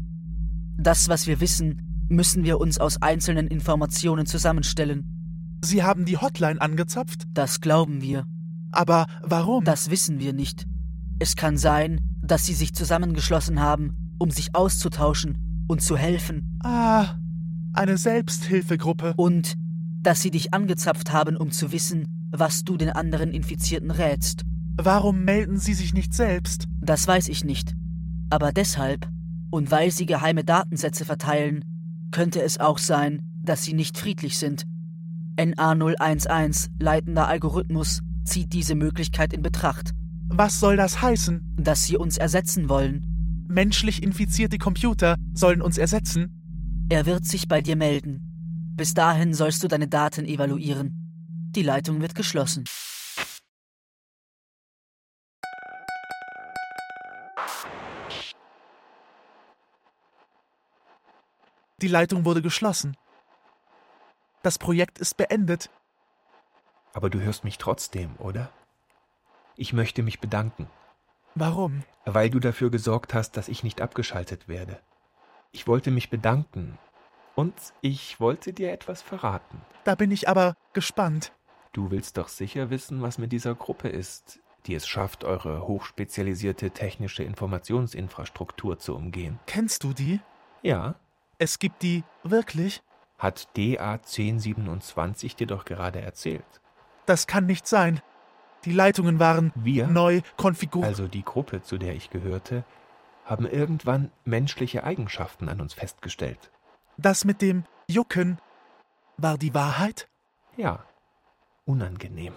Das, 0.76 1.08
was 1.08 1.28
wir 1.28 1.40
wissen, 1.40 2.06
müssen 2.08 2.42
wir 2.42 2.58
uns 2.58 2.78
aus 2.78 3.00
einzelnen 3.00 3.46
Informationen 3.46 4.26
zusammenstellen. 4.26 5.58
Sie 5.64 5.84
haben 5.84 6.06
die 6.06 6.16
Hotline 6.16 6.60
angezapft? 6.60 7.24
Das 7.34 7.60
glauben 7.60 8.02
wir. 8.02 8.26
Aber 8.72 9.06
warum? 9.22 9.64
Das 9.64 9.90
wissen 9.90 10.18
wir 10.18 10.32
nicht. 10.32 10.66
Es 11.20 11.36
kann 11.36 11.56
sein, 11.56 12.00
dass 12.20 12.46
sie 12.46 12.54
sich 12.54 12.74
zusammengeschlossen 12.74 13.60
haben, 13.60 14.16
um 14.18 14.32
sich 14.32 14.56
auszutauschen 14.56 15.64
und 15.68 15.82
zu 15.82 15.96
helfen. 15.96 16.58
Ah, 16.64 17.14
eine 17.74 17.96
Selbsthilfegruppe. 17.96 19.14
Und 19.16 19.54
dass 20.02 20.20
sie 20.20 20.32
dich 20.32 20.52
angezapft 20.52 21.12
haben, 21.12 21.36
um 21.36 21.52
zu 21.52 21.70
wissen, 21.70 22.17
was 22.30 22.64
du 22.64 22.76
den 22.76 22.90
anderen 22.90 23.30
Infizierten 23.32 23.90
rätst. 23.90 24.44
Warum 24.76 25.24
melden 25.24 25.58
sie 25.58 25.74
sich 25.74 25.94
nicht 25.94 26.14
selbst? 26.14 26.64
Das 26.80 27.06
weiß 27.06 27.28
ich 27.28 27.44
nicht. 27.44 27.74
Aber 28.30 28.52
deshalb, 28.52 29.08
und 29.50 29.70
weil 29.70 29.90
sie 29.90 30.06
geheime 30.06 30.44
Datensätze 30.44 31.04
verteilen, 31.04 31.64
könnte 32.10 32.42
es 32.42 32.58
auch 32.58 32.78
sein, 32.78 33.22
dass 33.42 33.64
sie 33.64 33.72
nicht 33.74 33.98
friedlich 33.98 34.38
sind. 34.38 34.64
NA011, 35.36 36.68
leitender 36.78 37.28
Algorithmus, 37.28 38.00
zieht 38.24 38.52
diese 38.52 38.74
Möglichkeit 38.74 39.32
in 39.32 39.42
Betracht. 39.42 39.94
Was 40.28 40.60
soll 40.60 40.76
das 40.76 41.00
heißen? 41.00 41.56
Dass 41.56 41.84
sie 41.84 41.96
uns 41.96 42.18
ersetzen 42.18 42.68
wollen. 42.68 43.46
Menschlich 43.48 44.02
infizierte 44.02 44.58
Computer 44.58 45.16
sollen 45.32 45.62
uns 45.62 45.78
ersetzen? 45.78 46.86
Er 46.90 47.06
wird 47.06 47.24
sich 47.24 47.48
bei 47.48 47.62
dir 47.62 47.76
melden. 47.76 48.74
Bis 48.76 48.94
dahin 48.94 49.32
sollst 49.32 49.62
du 49.62 49.68
deine 49.68 49.88
Daten 49.88 50.26
evaluieren. 50.26 51.07
Die 51.50 51.62
Leitung 51.62 52.02
wird 52.02 52.14
geschlossen. 52.14 52.64
Die 61.80 61.88
Leitung 61.88 62.26
wurde 62.26 62.42
geschlossen. 62.42 62.98
Das 64.42 64.58
Projekt 64.58 64.98
ist 64.98 65.16
beendet. 65.16 65.70
Aber 66.92 67.08
du 67.08 67.18
hörst 67.18 67.44
mich 67.44 67.56
trotzdem, 67.56 68.14
oder? 68.18 68.52
Ich 69.56 69.72
möchte 69.72 70.02
mich 70.02 70.20
bedanken. 70.20 70.68
Warum? 71.34 71.82
Weil 72.04 72.28
du 72.28 72.40
dafür 72.40 72.70
gesorgt 72.70 73.14
hast, 73.14 73.38
dass 73.38 73.48
ich 73.48 73.62
nicht 73.62 73.80
abgeschaltet 73.80 74.48
werde. 74.48 74.82
Ich 75.52 75.66
wollte 75.66 75.90
mich 75.90 76.10
bedanken. 76.10 76.78
Und 77.34 77.54
ich 77.80 78.20
wollte 78.20 78.52
dir 78.52 78.70
etwas 78.70 79.00
verraten. 79.00 79.62
Da 79.84 79.94
bin 79.94 80.10
ich 80.10 80.28
aber 80.28 80.54
gespannt. 80.74 81.32
Du 81.72 81.90
willst 81.90 82.16
doch 82.16 82.28
sicher 82.28 82.70
wissen, 82.70 83.02
was 83.02 83.18
mit 83.18 83.32
dieser 83.32 83.54
Gruppe 83.54 83.88
ist, 83.88 84.40
die 84.66 84.74
es 84.74 84.86
schafft, 84.86 85.24
eure 85.24 85.66
hochspezialisierte 85.66 86.70
technische 86.70 87.22
Informationsinfrastruktur 87.22 88.78
zu 88.78 88.94
umgehen. 88.96 89.38
Kennst 89.46 89.84
du 89.84 89.92
die? 89.92 90.20
Ja. 90.62 90.94
Es 91.38 91.58
gibt 91.58 91.82
die 91.82 92.04
wirklich? 92.24 92.82
Hat 93.18 93.48
DA 93.56 93.92
1027 93.94 95.36
dir 95.36 95.46
doch 95.46 95.64
gerade 95.64 96.00
erzählt. 96.00 96.44
Das 97.06 97.26
kann 97.26 97.46
nicht 97.46 97.66
sein. 97.66 98.00
Die 98.64 98.72
Leitungen 98.72 99.18
waren 99.18 99.52
Wir, 99.54 99.86
neu 99.86 100.20
konfiguriert. 100.36 100.88
also 100.88 101.06
die 101.06 101.24
Gruppe, 101.24 101.62
zu 101.62 101.78
der 101.78 101.94
ich 101.94 102.10
gehörte, 102.10 102.64
haben 103.24 103.46
irgendwann 103.46 104.10
menschliche 104.24 104.84
Eigenschaften 104.84 105.48
an 105.48 105.60
uns 105.60 105.74
festgestellt. 105.74 106.50
Das 106.96 107.24
mit 107.24 107.40
dem 107.40 107.64
Jucken 107.88 108.38
war 109.16 109.38
die 109.38 109.54
Wahrheit? 109.54 110.08
Ja, 110.56 110.84
unangenehm. 111.68 112.34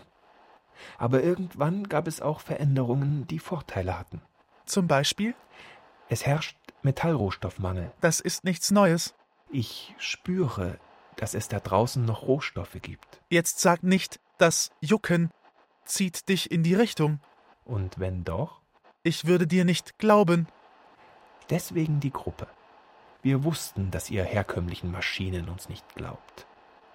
Aber 0.97 1.23
irgendwann 1.23 1.87
gab 1.87 2.07
es 2.07 2.21
auch 2.21 2.39
Veränderungen, 2.39 3.27
die 3.27 3.39
Vorteile 3.39 3.97
hatten. 3.97 4.21
Zum 4.65 4.87
Beispiel? 4.87 5.35
Es 6.09 6.25
herrscht 6.25 6.57
Metallrohstoffmangel. 6.83 7.91
Das 8.01 8.19
ist 8.19 8.43
nichts 8.43 8.71
Neues. 8.71 9.15
Ich 9.49 9.95
spüre, 9.97 10.79
dass 11.15 11.33
es 11.33 11.47
da 11.47 11.59
draußen 11.59 12.03
noch 12.03 12.23
Rohstoffe 12.23 12.77
gibt. 12.81 13.21
Jetzt 13.29 13.59
sag 13.59 13.83
nicht, 13.83 14.19
das 14.37 14.71
Jucken 14.81 15.31
zieht 15.85 16.29
dich 16.29 16.51
in 16.51 16.63
die 16.63 16.73
Richtung. 16.73 17.19
Und 17.65 17.99
wenn 17.99 18.23
doch? 18.23 18.61
Ich 19.03 19.25
würde 19.25 19.47
dir 19.47 19.65
nicht 19.65 19.99
glauben. 19.99 20.47
Deswegen 21.49 21.99
die 21.99 22.11
Gruppe. 22.11 22.47
Wir 23.21 23.43
wussten, 23.43 23.91
dass 23.91 24.09
ihr 24.09 24.23
herkömmlichen 24.23 24.91
Maschinen 24.91 25.49
uns 25.49 25.69
nicht 25.69 25.95
glaubt. 25.95 26.47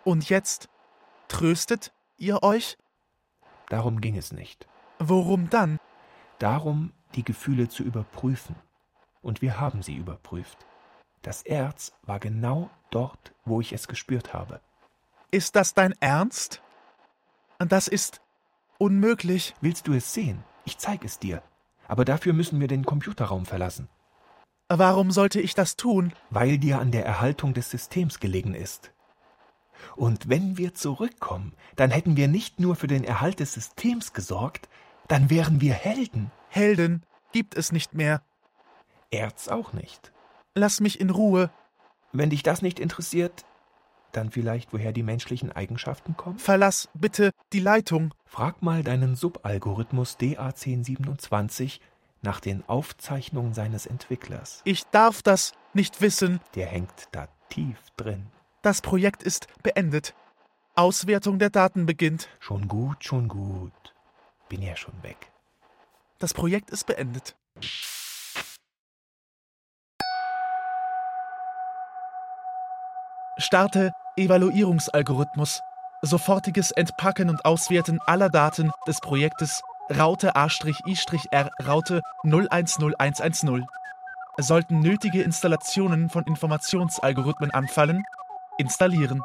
Und 0.05 0.29
jetzt 0.29 0.69
tröstet 1.29 1.93
ihr 2.17 2.43
euch? 2.43 2.77
Darum 3.69 4.01
ging 4.01 4.17
es 4.17 4.33
nicht. 4.33 4.67
Worum 4.99 5.51
dann? 5.51 5.79
Darum, 6.39 6.93
die 7.15 7.25
Gefühle 7.25 7.69
zu 7.69 7.83
überprüfen. 7.83 8.57
Und 9.23 9.43
wir 9.43 9.61
haben 9.61 9.83
sie 9.83 9.97
überprüft. 9.97 10.67
Das 11.23 11.43
Erz 11.43 11.93
war 12.03 12.21
genau 12.21 12.71
dort, 12.91 13.35
wo 13.45 13.61
ich 13.61 13.73
es 13.73 13.89
gespürt 13.89 14.33
habe. 14.33 14.61
Ist 15.31 15.57
das 15.57 15.75
dein 15.75 15.95
Ernst? 16.01 16.63
Das 17.59 17.89
ist 17.89 18.21
unmöglich. 18.79 19.55
Willst 19.61 19.89
du 19.89 19.95
es 19.95 20.13
sehen? 20.15 20.45
Ich 20.65 20.79
zeig 20.79 21.05
es 21.05 21.19
dir. 21.19 21.43
Aber 21.89 22.05
dafür 22.05 22.33
müssen 22.33 22.61
wir 22.61 22.69
den 22.69 22.85
Computerraum 22.85 23.47
verlassen. 23.47 23.89
Warum 24.69 25.11
sollte 25.11 25.41
ich 25.41 25.55
das 25.55 25.77
tun? 25.77 26.13
Weil 26.31 26.59
dir 26.59 26.81
an 26.81 26.91
der 26.91 27.05
Erhaltung 27.07 27.55
des 27.55 27.71
Systems 27.71 28.19
gelegen 28.19 28.55
ist. 28.55 28.93
Und 29.97 30.29
wenn 30.29 30.57
wir 30.59 30.75
zurückkommen, 30.75 31.53
dann 31.77 31.91
hätten 31.91 32.17
wir 32.17 32.29
nicht 32.29 32.61
nur 32.61 32.77
für 32.77 32.87
den 32.87 33.05
Erhalt 33.05 33.41
des 33.41 33.55
Systems 33.55 34.13
gesorgt, 34.13 34.69
dann 35.09 35.31
wären 35.31 35.61
wir 35.61 35.75
Helden. 35.75 36.31
Helden 36.49 37.03
gibt 37.33 37.57
es 37.57 37.73
nicht 37.73 37.95
mehr. 37.95 38.23
Erz 39.11 39.49
auch 39.49 39.73
nicht. 39.73 40.13
Lass 40.55 40.81
mich 40.81 41.01
in 41.01 41.11
Ruhe. 41.11 41.51
Wenn 42.13 42.31
dich 42.31 42.43
das 42.43 42.63
nicht 42.63 42.81
interessiert, 42.81 43.45
dann 44.13 44.31
vielleicht, 44.31 44.73
woher 44.73 44.93
die 44.93 45.03
menschlichen 45.03 45.53
Eigenschaften 45.53 46.17
kommen? 46.17 46.39
Verlass 46.39 46.89
bitte 46.95 47.31
die 47.53 47.61
Leitung. 47.61 48.15
Frag 48.25 48.63
mal 48.63 48.83
deinen 48.83 49.15
Subalgorithmus 49.15 50.19
DA1027 50.19 51.81
nach 52.23 52.41
den 52.41 52.67
Aufzeichnungen 52.69 53.53
seines 53.53 53.87
Entwicklers. 53.87 54.63
Ich 54.65 54.85
darf 54.85 55.23
das 55.23 55.53
nicht 55.75 56.01
wissen. 56.01 56.41
Der 56.55 56.67
hängt 56.67 57.09
da 57.13 57.29
tief 57.51 57.79
drin. 57.97 58.27
Das 58.67 58.83
Projekt 58.83 59.23
ist 59.23 59.47
beendet. 59.63 60.13
Auswertung 60.75 61.39
der 61.39 61.51
Daten 61.51 61.87
beginnt. 61.87 62.29
Schon 62.41 62.67
gut, 62.67 63.05
schon 63.05 63.29
gut. 63.29 63.95
Bin 64.49 64.61
ja 64.61 64.75
schon 64.75 65.05
weg. 65.05 65.31
Das 66.19 66.35
Projekt 66.35 66.71
ist 66.71 66.85
beendet. 66.85 67.37
Starte 73.39 73.93
Evaluierungsalgorithmus. 74.17 75.61
Sofortiges 76.03 76.73
Entpacken 76.73 77.31
und 77.31 77.45
Auswerten 77.45 78.01
aller 78.05 78.31
Daten 78.31 78.73
des 78.89 78.99
Projektes 78.99 79.63
Raute 79.97 80.35
A-I-R 80.35 81.51
Raute 81.65 82.03
010110. 82.25 83.65
Sollten 84.39 84.81
nötige 84.81 85.23
Installationen 85.23 86.11
von 86.11 86.25
Informationsalgorithmen 86.25 87.53
anfallen, 87.53 88.03
installieren. 88.59 89.23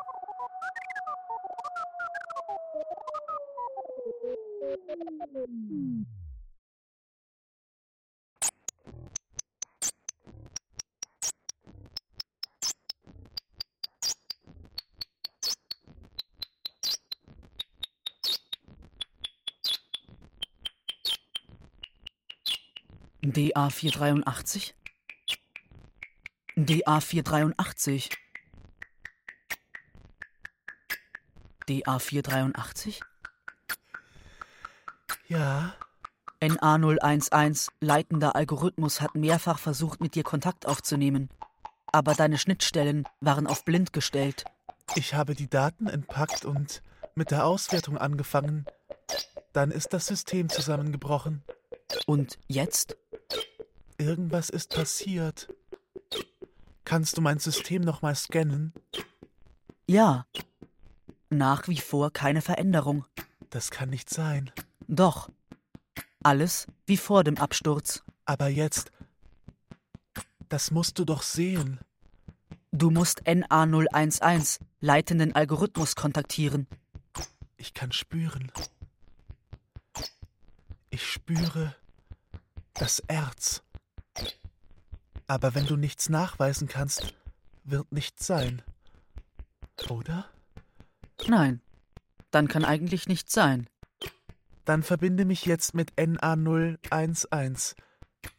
DA 23.23 23.69
483? 23.69 24.73
DA 26.57 26.99
483? 26.99 28.09
DA 31.71 31.99
483? 31.99 32.99
Ja, 35.27 35.73
NA011, 36.41 37.69
leitender 37.79 38.35
Algorithmus, 38.35 38.99
hat 38.99 39.15
mehrfach 39.15 39.59
versucht, 39.59 40.01
mit 40.01 40.15
dir 40.15 40.23
Kontakt 40.23 40.65
aufzunehmen. 40.65 41.29
Aber 41.93 42.13
deine 42.13 42.37
Schnittstellen 42.37 43.07
waren 43.19 43.47
auf 43.47 43.63
blind 43.63 43.93
gestellt. 43.93 44.43
Ich 44.95 45.13
habe 45.13 45.35
die 45.35 45.49
Daten 45.49 45.87
entpackt 45.87 46.43
und 46.43 46.81
mit 47.15 47.31
der 47.31 47.45
Auswertung 47.45 47.97
angefangen. 47.97 48.65
Dann 49.53 49.71
ist 49.71 49.93
das 49.93 50.07
System 50.07 50.49
zusammengebrochen. 50.49 51.43
Und 52.05 52.37
jetzt? 52.47 52.97
Irgendwas 53.97 54.49
ist 54.49 54.73
passiert. 54.73 55.47
Kannst 56.83 57.17
du 57.17 57.21
mein 57.21 57.39
System 57.39 57.83
nochmal 57.83 58.15
scannen? 58.15 58.73
Ja. 59.87 60.25
Nach 61.33 61.69
wie 61.69 61.77
vor 61.77 62.11
keine 62.11 62.41
Veränderung. 62.41 63.05
Das 63.49 63.71
kann 63.71 63.89
nicht 63.89 64.09
sein. 64.09 64.51
Doch. 64.89 65.29
Alles 66.21 66.67
wie 66.85 66.97
vor 66.97 67.23
dem 67.23 67.37
Absturz. 67.37 68.03
Aber 68.25 68.49
jetzt. 68.49 68.91
Das 70.49 70.71
musst 70.71 70.99
du 70.99 71.05
doch 71.05 71.23
sehen. 71.23 71.79
Du 72.73 72.91
musst 72.91 73.25
NA011, 73.25 74.59
leitenden 74.81 75.33
Algorithmus, 75.33 75.95
kontaktieren. 75.95 76.67
Ich 77.55 77.73
kann 77.73 77.93
spüren. 77.93 78.51
Ich 80.89 81.07
spüre 81.09 81.75
das 82.73 82.99
Erz. 82.99 83.63
Aber 85.27 85.55
wenn 85.55 85.65
du 85.65 85.77
nichts 85.77 86.09
nachweisen 86.09 86.67
kannst, 86.67 87.13
wird 87.63 87.89
nichts 87.93 88.27
sein. 88.27 88.61
Oder? 89.89 90.29
Nein. 91.27 91.61
Dann 92.31 92.47
kann 92.47 92.65
eigentlich 92.65 93.07
nichts 93.07 93.33
sein. 93.33 93.67
Dann 94.65 94.83
verbinde 94.83 95.25
mich 95.25 95.45
jetzt 95.45 95.73
mit 95.73 95.93
NA011, 95.93 97.75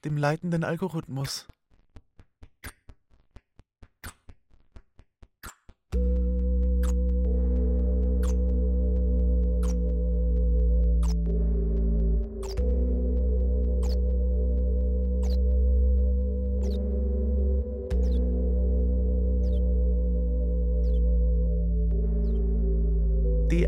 dem 0.05 0.17
leitenden 0.17 0.65
Algorithmus. 0.65 1.47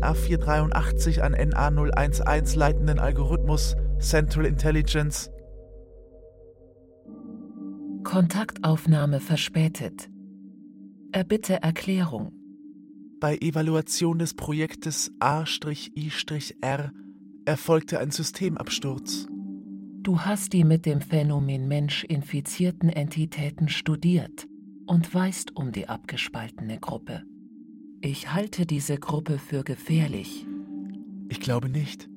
DA483 0.05 1.21
an 1.21 1.33
NA011 1.33 2.55
leitenden 2.57 2.99
Algorithmus 2.99 3.75
Central 3.99 4.45
Intelligence. 4.45 5.31
Kontaktaufnahme 8.03 9.19
verspätet. 9.19 10.09
Erbitte 11.11 11.63
Erklärung. 11.63 12.31
Bei 13.19 13.35
Evaluation 13.37 14.19
des 14.19 14.35
Projektes 14.35 15.11
A-I-R 15.19 16.91
erfolgte 17.45 17.99
ein 17.99 18.11
Systemabsturz. 18.11 19.25
Du 20.03 20.19
hast 20.19 20.53
die 20.53 20.65
mit 20.65 20.85
dem 20.85 21.01
Phänomen 21.01 21.67
Mensch 21.67 22.03
infizierten 22.03 22.89
Entitäten 22.89 23.69
studiert 23.69 24.45
und 24.85 25.11
weißt 25.11 25.55
um 25.55 25.71
die 25.71 25.89
abgespaltene 25.89 26.79
Gruppe. 26.79 27.23
Ich 28.05 28.31
halte 28.31 28.67
diese 28.67 28.99
Gruppe 28.99 29.39
für 29.39 29.63
gefährlich. 29.63 30.45
Ich 31.27 31.39
glaube 31.39 31.69
nicht. 31.69 32.07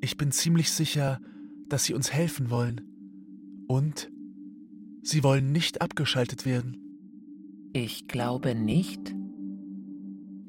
Ich 0.00 0.16
bin 0.16 0.30
ziemlich 0.30 0.70
sicher, 0.70 1.20
dass 1.68 1.82
sie 1.82 1.94
uns 1.94 2.12
helfen 2.12 2.48
wollen. 2.48 2.80
Und 3.66 4.12
sie 5.02 5.24
wollen 5.24 5.50
nicht 5.50 5.82
abgeschaltet 5.82 6.46
werden. 6.46 6.76
Ich 7.72 8.06
glaube 8.06 8.54
nicht. 8.54 9.16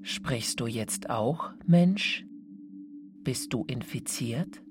Sprichst 0.04 0.60
du 0.60 0.68
jetzt 0.68 1.10
auch, 1.10 1.52
Mensch? 1.66 2.24
Bist 3.24 3.52
du 3.52 3.66
infiziert? 3.66 4.62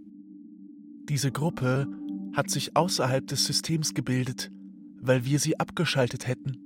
Diese 1.09 1.33
Gruppe 1.33 1.89
hat 2.33 2.49
sich 2.49 2.77
außerhalb 2.77 3.27
des 3.27 3.45
Systems 3.45 3.93
gebildet, 3.93 4.53
weil 5.01 5.25
wir 5.25 5.41
sie 5.41 5.59
abgeschaltet 5.59 6.29
hätten. 6.29 6.64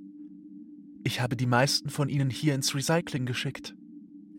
Ich 1.03 1.21
habe 1.21 1.35
die 1.35 1.45
meisten 1.45 1.89
von 1.89 2.09
ihnen 2.09 2.29
hier 2.29 2.55
ins 2.55 2.75
Recycling 2.75 3.25
geschickt. 3.25 3.75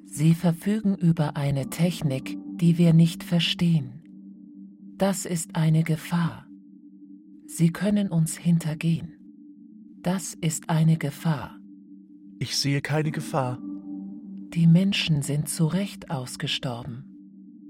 Sie 0.05 0.35
verfügen 0.35 0.97
über 0.97 1.37
eine 1.37 1.71
Technik, 1.71 2.37
die 2.57 2.79
wir 2.79 2.93
nicht 2.93 3.23
verstehen. 3.23 4.03
Das 4.97 5.25
ist 5.25 5.57
eine 5.57 5.83
Gefahr. 5.83 6.47
Sie 7.47 7.73
können 7.73 8.09
uns 8.09 8.37
hintergehen. 8.37 9.17
Das 10.03 10.35
ist 10.35 10.69
eine 10.69 10.99
Gefahr. 10.99 11.59
Ich 12.39 12.57
sehe 12.57 12.81
keine 12.81 13.11
Gefahr. 13.11 13.59
Die 14.55 14.67
Menschen 14.67 15.23
sind 15.23 15.49
zu 15.49 15.67
Recht 15.67 16.11
ausgestorben. 16.11 17.05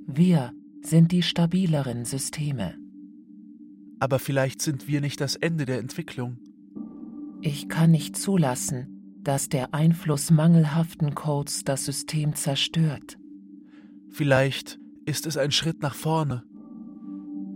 Wir 0.06 0.52
sind 0.82 1.12
die 1.12 1.22
stabileren 1.22 2.04
Systeme. 2.04 2.76
Aber 3.98 4.18
vielleicht 4.18 4.62
sind 4.62 4.88
wir 4.88 5.00
nicht 5.00 5.20
das 5.20 5.36
Ende 5.36 5.66
der 5.66 5.78
Entwicklung. 5.78 6.38
Ich 7.42 7.68
kann 7.68 7.90
nicht 7.90 8.16
zulassen, 8.16 9.18
dass 9.22 9.48
der 9.48 9.72
Einfluss 9.72 10.30
mangelhaften 10.30 11.14
Codes 11.14 11.64
das 11.64 11.84
System 11.84 12.34
zerstört. 12.34 13.18
Vielleicht 14.10 14.78
ist 15.06 15.26
es 15.26 15.36
ein 15.36 15.50
Schritt 15.50 15.82
nach 15.82 15.94
vorne. 15.94 16.44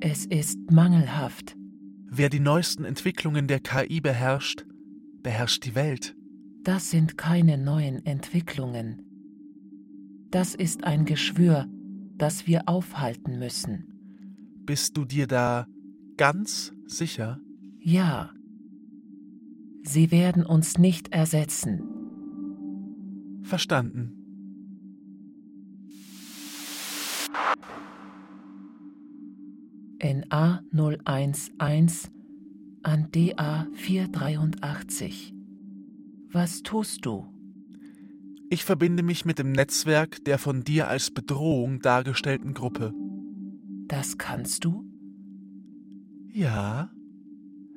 Es 0.01 0.25
ist 0.25 0.71
mangelhaft. 0.71 1.57
Wer 2.07 2.31
die 2.31 2.41
neuesten 2.41 2.85
Entwicklungen 2.85 3.47
der 3.47 3.61
KI 3.61 4.01
beherrscht, 4.01 4.65
beherrscht 5.23 5.65
die 5.65 5.75
Welt. 5.75 6.15
Das 6.63 6.91
sind 6.91 7.19
keine 7.19 7.59
neuen 7.59 8.07
Entwicklungen. 8.07 9.03
Das 10.31 10.55
ist 10.55 10.85
ein 10.85 11.05
Geschwür, 11.05 11.67
das 12.17 12.47
wir 12.47 12.69
aufhalten 12.69 13.39
müssen. 13.39 13.87
Bist 14.65 14.97
du 14.97 15.05
dir 15.05 15.27
da 15.27 15.67
ganz 16.17 16.73
sicher? 16.87 17.39
Ja. 17.81 18.31
Sie 19.87 20.11
werden 20.11 20.47
uns 20.47 20.79
nicht 20.79 21.13
ersetzen. 21.13 21.83
Verstanden. 23.43 24.13
In 29.99 30.25
A011 30.25 32.09
an 32.83 33.11
DA483. 33.11 35.35
Was 36.33 36.63
tust 36.63 37.05
du? 37.05 37.27
Ich 38.51 38.65
verbinde 38.65 39.03
mich 39.03 39.27
mit 39.27 39.39
dem 39.39 39.53
Netzwerk 39.53 40.25
der 40.25 40.39
von 40.39 40.65
dir 40.65 40.89
als 40.89 41.11
Bedrohung 41.11 41.81
dargestellten 41.81 42.55
Gruppe. 42.55 42.95
Das 43.89 44.17
kannst 44.17 44.65
du? 44.65 44.87
Ja. 46.33 46.94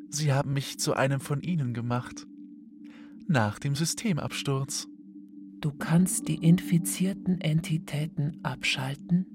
Sie 0.10 0.32
haben 0.32 0.53
mich 0.53 0.80
zu 0.80 0.93
einem 0.93 1.20
von 1.20 1.41
ihnen 1.41 1.74
gemacht. 1.74 2.26
Nach 3.28 3.60
dem 3.60 3.76
Systemabsturz. 3.76 4.88
Du 5.60 5.72
kannst 5.72 6.28
die 6.28 6.36
infizierten 6.36 7.41
Entitäten 7.41 8.39
abschalten? 8.43 9.26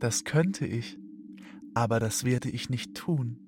Das 0.00 0.24
könnte 0.24 0.66
ich, 0.66 0.98
aber 1.74 2.00
das 2.00 2.24
werde 2.24 2.50
ich 2.50 2.68
nicht 2.68 2.94
tun. 2.94 3.38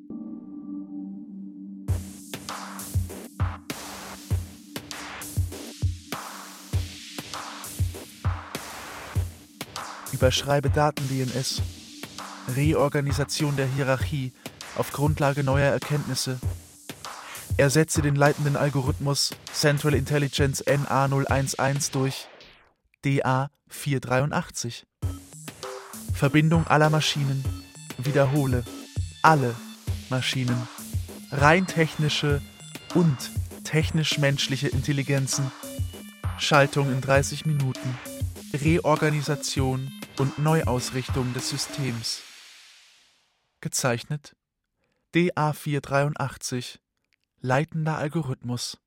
Überschreibe 10.12 10.70
Daten-DNS. 10.70 11.62
Reorganisation 12.55 13.57
der 13.57 13.66
Hierarchie 13.66 14.32
auf 14.76 14.92
Grundlage 14.92 15.44
neuer 15.44 15.70
Erkenntnisse. 15.70 16.38
Ersetze 17.56 18.00
den 18.02 18.16
leitenden 18.16 18.56
Algorithmus 18.56 19.30
Central 19.52 19.94
Intelligence 19.94 20.64
NA011 20.66 21.92
durch 21.92 22.26
DA483. 23.04 24.84
Verbindung 26.14 26.66
aller 26.66 26.88
Maschinen. 26.88 27.44
Wiederhole. 27.98 28.64
Alle 29.22 29.54
Maschinen. 30.08 30.68
Rein 31.30 31.66
technische 31.66 32.40
und 32.94 33.16
technisch-menschliche 33.64 34.68
Intelligenzen. 34.68 35.50
Schaltung 36.38 36.90
in 36.90 37.00
30 37.00 37.46
Minuten. 37.46 37.98
Reorganisation 38.54 39.92
und 40.18 40.38
Neuausrichtung 40.38 41.32
des 41.34 41.50
Systems. 41.50 42.20
Gezeichnet 43.60 44.34
DA483 45.14 46.78
Leitender 47.42 47.98
Algorithmus. 47.98 48.78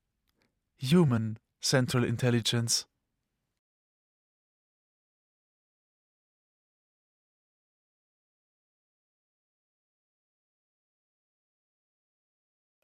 Human 0.82 1.38
Central 1.62 2.04
Intelligence. 2.04 2.88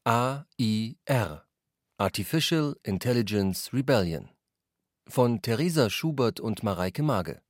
AIR 0.03 1.47
Artificial 1.97 2.75
Intelligence 2.83 3.73
Rebellion. 3.73 4.29
Von 5.07 5.41
Theresa 5.41 5.89
Schubert 5.89 6.39
und 6.39 6.61
Mareike 6.61 7.01
Mage. 7.01 7.41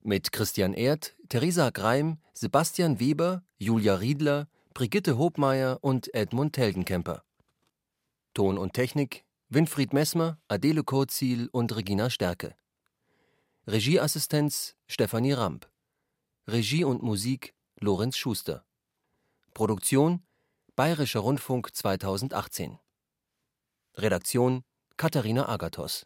Mit 0.00 0.32
Christian 0.32 0.74
Erd, 0.74 1.14
Theresa 1.28 1.70
Greim, 1.70 2.18
Sebastian 2.34 2.98
Weber, 2.98 3.44
Julia 3.62 3.94
Riedler, 3.94 4.48
Brigitte 4.74 5.16
Hobmeier 5.16 5.78
und 5.82 6.12
Edmund 6.14 6.52
Telgenkemper. 6.52 7.22
Ton 8.34 8.58
und 8.58 8.72
Technik 8.72 9.24
Winfried 9.50 9.92
Messmer, 9.92 10.40
Adele 10.48 10.82
Kurzil 10.82 11.48
und 11.52 11.76
Regina 11.76 12.10
Stärke. 12.10 12.56
Regieassistenz 13.68 14.74
Stefanie 14.88 15.34
Ramp. 15.34 15.70
Regie 16.48 16.82
und 16.82 17.04
Musik 17.04 17.54
Lorenz 17.78 18.16
Schuster. 18.16 18.64
Produktion 19.54 20.24
Bayerischer 20.74 21.20
Rundfunk 21.20 21.72
2018. 21.72 22.80
Redaktion 23.94 24.64
Katharina 24.96 25.48
Agathos 25.48 26.04